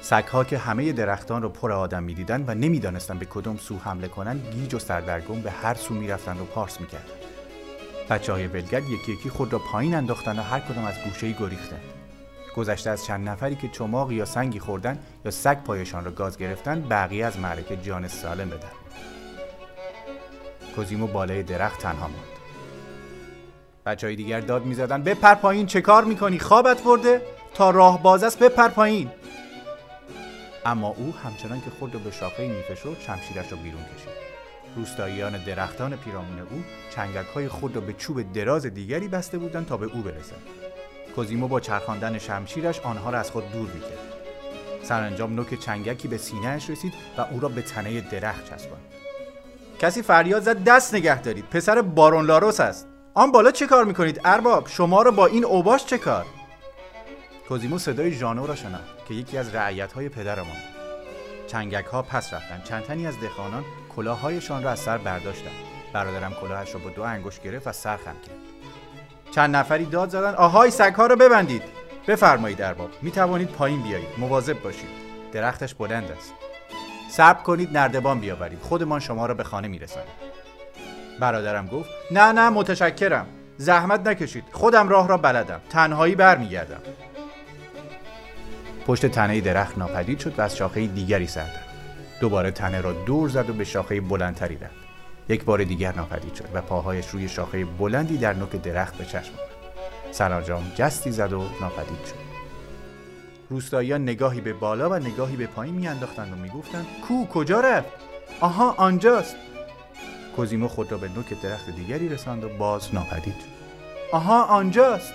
سگها 0.00 0.44
که 0.44 0.58
همه 0.58 0.92
درختان 0.92 1.42
را 1.42 1.48
پر 1.48 1.72
آدم 1.72 2.02
می‌دیدند 2.02 2.48
و 2.48 2.54
نمی‌دانستند 2.54 3.18
به 3.18 3.26
کدام 3.26 3.56
سو 3.56 3.78
حمله 3.78 4.08
کنند 4.08 4.54
گیج 4.54 4.74
و 4.74 4.78
سردرگم 4.78 5.40
به 5.40 5.50
هر 5.50 5.74
سو 5.74 5.94
می‌رفتند 5.94 6.40
و 6.40 6.44
پارس 6.44 6.80
می‌کردند. 6.80 7.17
بچه 8.10 8.32
های 8.32 8.46
ولگرد 8.46 8.90
یکی 8.90 9.12
یکی 9.12 9.30
خود 9.30 9.52
را 9.52 9.58
پایین 9.58 9.94
انداختند 9.94 10.38
و 10.38 10.42
هر 10.42 10.60
کدام 10.60 10.84
از 10.84 10.94
گوشه 11.04 11.32
گریختند. 11.32 11.80
گذشته 12.56 12.90
از 12.90 13.04
چند 13.04 13.28
نفری 13.28 13.56
که 13.56 13.68
چماقی 13.68 14.14
یا 14.14 14.24
سنگی 14.24 14.58
خوردن 14.58 14.98
یا 15.24 15.30
سگ 15.30 15.62
پایشان 15.62 16.04
را 16.04 16.10
گاز 16.10 16.38
گرفتن 16.38 16.80
بقیه 16.80 17.26
از 17.26 17.38
معرکه 17.38 17.76
جان 17.76 18.08
سالم 18.08 18.50
بدن. 18.50 18.68
کوزیمو 20.76 21.06
بالای 21.06 21.42
درخت 21.42 21.80
تنها 21.80 22.08
ماند. 22.08 22.38
بچه 23.86 24.06
های 24.06 24.16
دیگر 24.16 24.40
داد 24.40 24.64
می‌زدن 24.64 25.02
بپر 25.02 25.34
پایین 25.34 25.66
چه 25.66 25.80
کار 25.80 26.04
می‌کنی؟ 26.04 26.38
خوابت 26.38 26.82
برده؟ 26.82 27.22
تا 27.54 27.70
راه 27.70 28.02
باز 28.02 28.24
است 28.24 28.38
بپر 28.38 28.68
پایین. 28.68 29.10
اما 30.66 30.88
او 30.88 31.14
همچنان 31.24 31.60
که 31.60 31.70
خود 31.78 31.94
را 31.94 32.00
به 32.00 32.10
شاخه 32.10 32.48
میفشرد 32.48 33.00
شمشیرش 33.00 33.52
را 33.52 33.58
بیرون 33.58 33.82
کشید. 33.82 34.27
روستاییان 34.78 35.44
درختان 35.44 35.96
پیرامون 35.96 36.38
او 36.38 36.64
چنگک 36.90 37.26
های 37.34 37.48
خود 37.48 37.74
را 37.74 37.80
به 37.80 37.92
چوب 37.92 38.32
دراز 38.32 38.66
دیگری 38.66 39.08
بسته 39.08 39.38
بودند 39.38 39.66
تا 39.66 39.76
به 39.76 39.86
او 39.86 40.02
برسند. 40.02 40.42
کوزیمو 41.16 41.48
با 41.48 41.60
چرخاندن 41.60 42.18
شمشیرش 42.18 42.80
آنها 42.80 43.10
را 43.10 43.18
از 43.18 43.30
خود 43.30 43.52
دور 43.52 43.70
می‌کرد. 43.74 43.98
سرانجام 44.82 45.34
نوک 45.34 45.60
چنگکی 45.60 46.08
به 46.08 46.18
سینهاش 46.18 46.70
رسید 46.70 46.92
و 47.18 47.20
او 47.20 47.40
را 47.40 47.48
به 47.48 47.62
تنه 47.62 48.00
درخت 48.00 48.44
چسباند. 48.44 48.82
کسی 49.78 50.02
فریاد 50.02 50.42
زد 50.42 50.64
دست 50.64 50.94
نگه 50.94 51.22
دارید 51.22 51.44
پسر 51.44 51.82
بارون 51.82 52.26
لاروس 52.26 52.60
است. 52.60 52.86
آن 53.14 53.32
بالا 53.32 53.50
چه 53.50 53.66
کار 53.66 53.84
می‌کنید 53.84 54.20
ارباب؟ 54.24 54.68
شما 54.68 55.02
را 55.02 55.10
با 55.10 55.26
این 55.26 55.44
اوباش 55.44 55.86
چه 55.86 55.98
کار؟ 55.98 56.26
کوزیمو 57.48 57.78
صدای 57.78 58.12
ژانو 58.12 58.46
را 58.46 58.54
شناخت 58.54 59.06
که 59.08 59.14
یکی 59.14 59.38
از 59.38 59.54
رعیت 59.54 59.92
های 59.92 60.08
پدرمان 60.08 60.46
بود. 60.46 60.77
چنگک 61.48 61.84
ها 61.86 62.02
پس 62.02 62.34
رفتند 62.34 62.64
چند 62.64 62.82
تنی 62.82 63.06
از 63.06 63.20
دهقانان 63.20 63.64
کلاههایشان 63.96 64.62
را 64.62 64.70
از 64.70 64.78
سر 64.78 64.98
برداشتند 64.98 65.52
برادرم 65.92 66.34
کلاهش 66.34 66.74
را 66.74 66.80
با 66.80 66.90
دو 66.90 67.02
انگشت 67.02 67.42
گرفت 67.42 67.66
و 67.66 67.72
سر 67.72 67.96
خم 67.96 68.04
کرد. 68.26 68.36
چند 69.30 69.56
نفری 69.56 69.84
داد 69.84 70.08
زدن 70.08 70.34
آهای 70.34 70.70
سگها 70.70 71.06
رو 71.06 71.16
ببندید. 71.16 71.62
بفرمایید 72.08 72.62
ارباب 72.62 72.90
می 73.02 73.10
توانید 73.10 73.48
پایین 73.48 73.82
بیایید. 73.82 74.08
مواظب 74.18 74.62
باشید. 74.62 74.88
درختش 75.32 75.74
بلند 75.74 76.10
است. 76.10 76.32
صبر 77.10 77.42
کنید 77.42 77.76
نردبان 77.76 78.20
بیاورید 78.20 78.60
خودمان 78.62 79.00
شما 79.00 79.26
را 79.26 79.34
به 79.34 79.44
خانه 79.44 79.68
میرسانیم 79.68 80.12
برادرم 81.20 81.66
گفت 81.66 81.90
نه 82.10 82.32
نه 82.32 82.48
متشکرم. 82.48 83.26
زحمت 83.56 84.06
نکشید. 84.06 84.44
خودم 84.52 84.88
راه 84.88 85.08
را 85.08 85.16
بلدم. 85.16 85.60
تنهایی 85.70 86.14
برمیگردم. 86.14 86.80
پشت 88.88 89.06
تنه 89.06 89.40
درخت 89.40 89.78
ناپدید 89.78 90.18
شد 90.18 90.38
و 90.38 90.42
از 90.42 90.56
شاخه 90.56 90.86
دیگری 90.86 91.26
سر 91.26 91.46
دوباره 92.20 92.50
تنه 92.50 92.80
را 92.80 92.92
دور 92.92 93.28
زد 93.28 93.50
و 93.50 93.52
به 93.52 93.64
شاخه 93.64 94.00
بلندتری 94.00 94.56
رفت. 94.56 94.74
یک 95.28 95.44
بار 95.44 95.64
دیگر 95.64 95.94
ناپدید 95.94 96.34
شد 96.34 96.44
و 96.54 96.60
پاهایش 96.60 97.08
روی 97.08 97.28
شاخه 97.28 97.64
بلندی 97.64 98.16
در 98.16 98.32
نوک 98.32 98.50
درخت 98.50 98.94
به 98.98 99.04
چشم 99.04 99.16
آمد 99.18 100.12
سرانجام 100.12 100.72
جستی 100.74 101.12
زد 101.12 101.32
و 101.32 101.44
ناپدید 101.60 102.04
شد. 102.06 102.14
روستاییان 103.50 104.02
نگاهی 104.02 104.40
به 104.40 104.52
بالا 104.52 104.90
و 104.90 104.94
نگاهی 104.94 105.36
به 105.36 105.46
پایین 105.46 105.74
میانداختند 105.74 106.32
و 106.32 106.36
می‌گفتند 106.36 106.86
کو 107.08 107.26
کجا 107.26 107.60
رفت؟ 107.60 107.88
آها 108.40 108.72
آنجاست. 108.72 109.36
کوزیمو 110.36 110.68
خود 110.68 110.92
را 110.92 110.98
به 110.98 111.08
نوک 111.08 111.42
درخت 111.42 111.70
دیگری 111.70 112.08
رساند 112.08 112.44
و 112.44 112.48
باز 112.48 112.94
ناپدید 112.94 113.34
شد. 113.34 113.58
آها 114.12 114.44
آنجاست. 114.44 115.12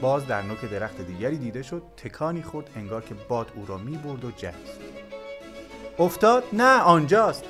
باز 0.00 0.26
در 0.26 0.42
نوک 0.42 0.64
درخت 0.70 1.00
دیگری 1.00 1.36
دیده 1.36 1.62
شد 1.62 1.82
تکانی 1.96 2.42
خورد 2.42 2.70
انگار 2.76 3.02
که 3.02 3.14
باد 3.28 3.52
او 3.54 3.66
را 3.66 3.78
می‌برد 3.78 4.24
و 4.24 4.30
جست 4.30 4.80
افتاد؟ 5.98 6.44
نه 6.52 6.80
آنجاست. 6.80 7.44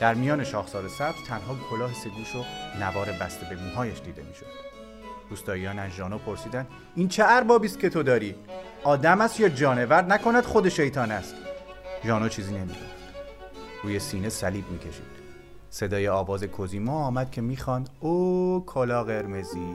در 0.00 0.14
میان 0.14 0.44
شاخسار 0.44 0.88
سبز 0.88 1.22
تنها 1.28 1.56
کلاه 1.70 1.94
سگوش 1.94 2.36
و 2.36 2.44
نوار 2.80 3.06
بسته 3.06 3.46
به 3.50 3.62
موهایش 3.62 4.00
دیده 4.00 4.22
می‌شد. 4.22 4.46
روستاییان 5.30 5.78
از 5.78 5.90
ژانو 5.90 6.18
پرسیدند 6.18 6.66
این 6.96 7.08
چه 7.08 7.24
اربابی 7.26 7.66
است 7.66 7.78
که 7.78 7.90
تو 7.90 8.02
داری؟ 8.02 8.34
آدم 8.84 9.20
است 9.20 9.40
یا 9.40 9.48
جانور؟ 9.48 10.02
نکند 10.02 10.44
خود 10.44 10.68
شیطان 10.68 11.10
است. 11.10 11.34
ژانو 12.04 12.28
چیزی 12.28 12.54
نمی‌گفت 12.54 12.78
روی 13.82 13.98
سینه 13.98 14.28
صلیب 14.28 14.64
می‌کشید. 14.70 15.12
صدای 15.70 16.08
آواز 16.08 16.44
کوزیما 16.44 17.06
آمد 17.06 17.30
که 17.30 17.40
می‌خواند 17.40 17.88
او 18.00 18.64
کلا 18.66 19.04
قرمزی. 19.04 19.74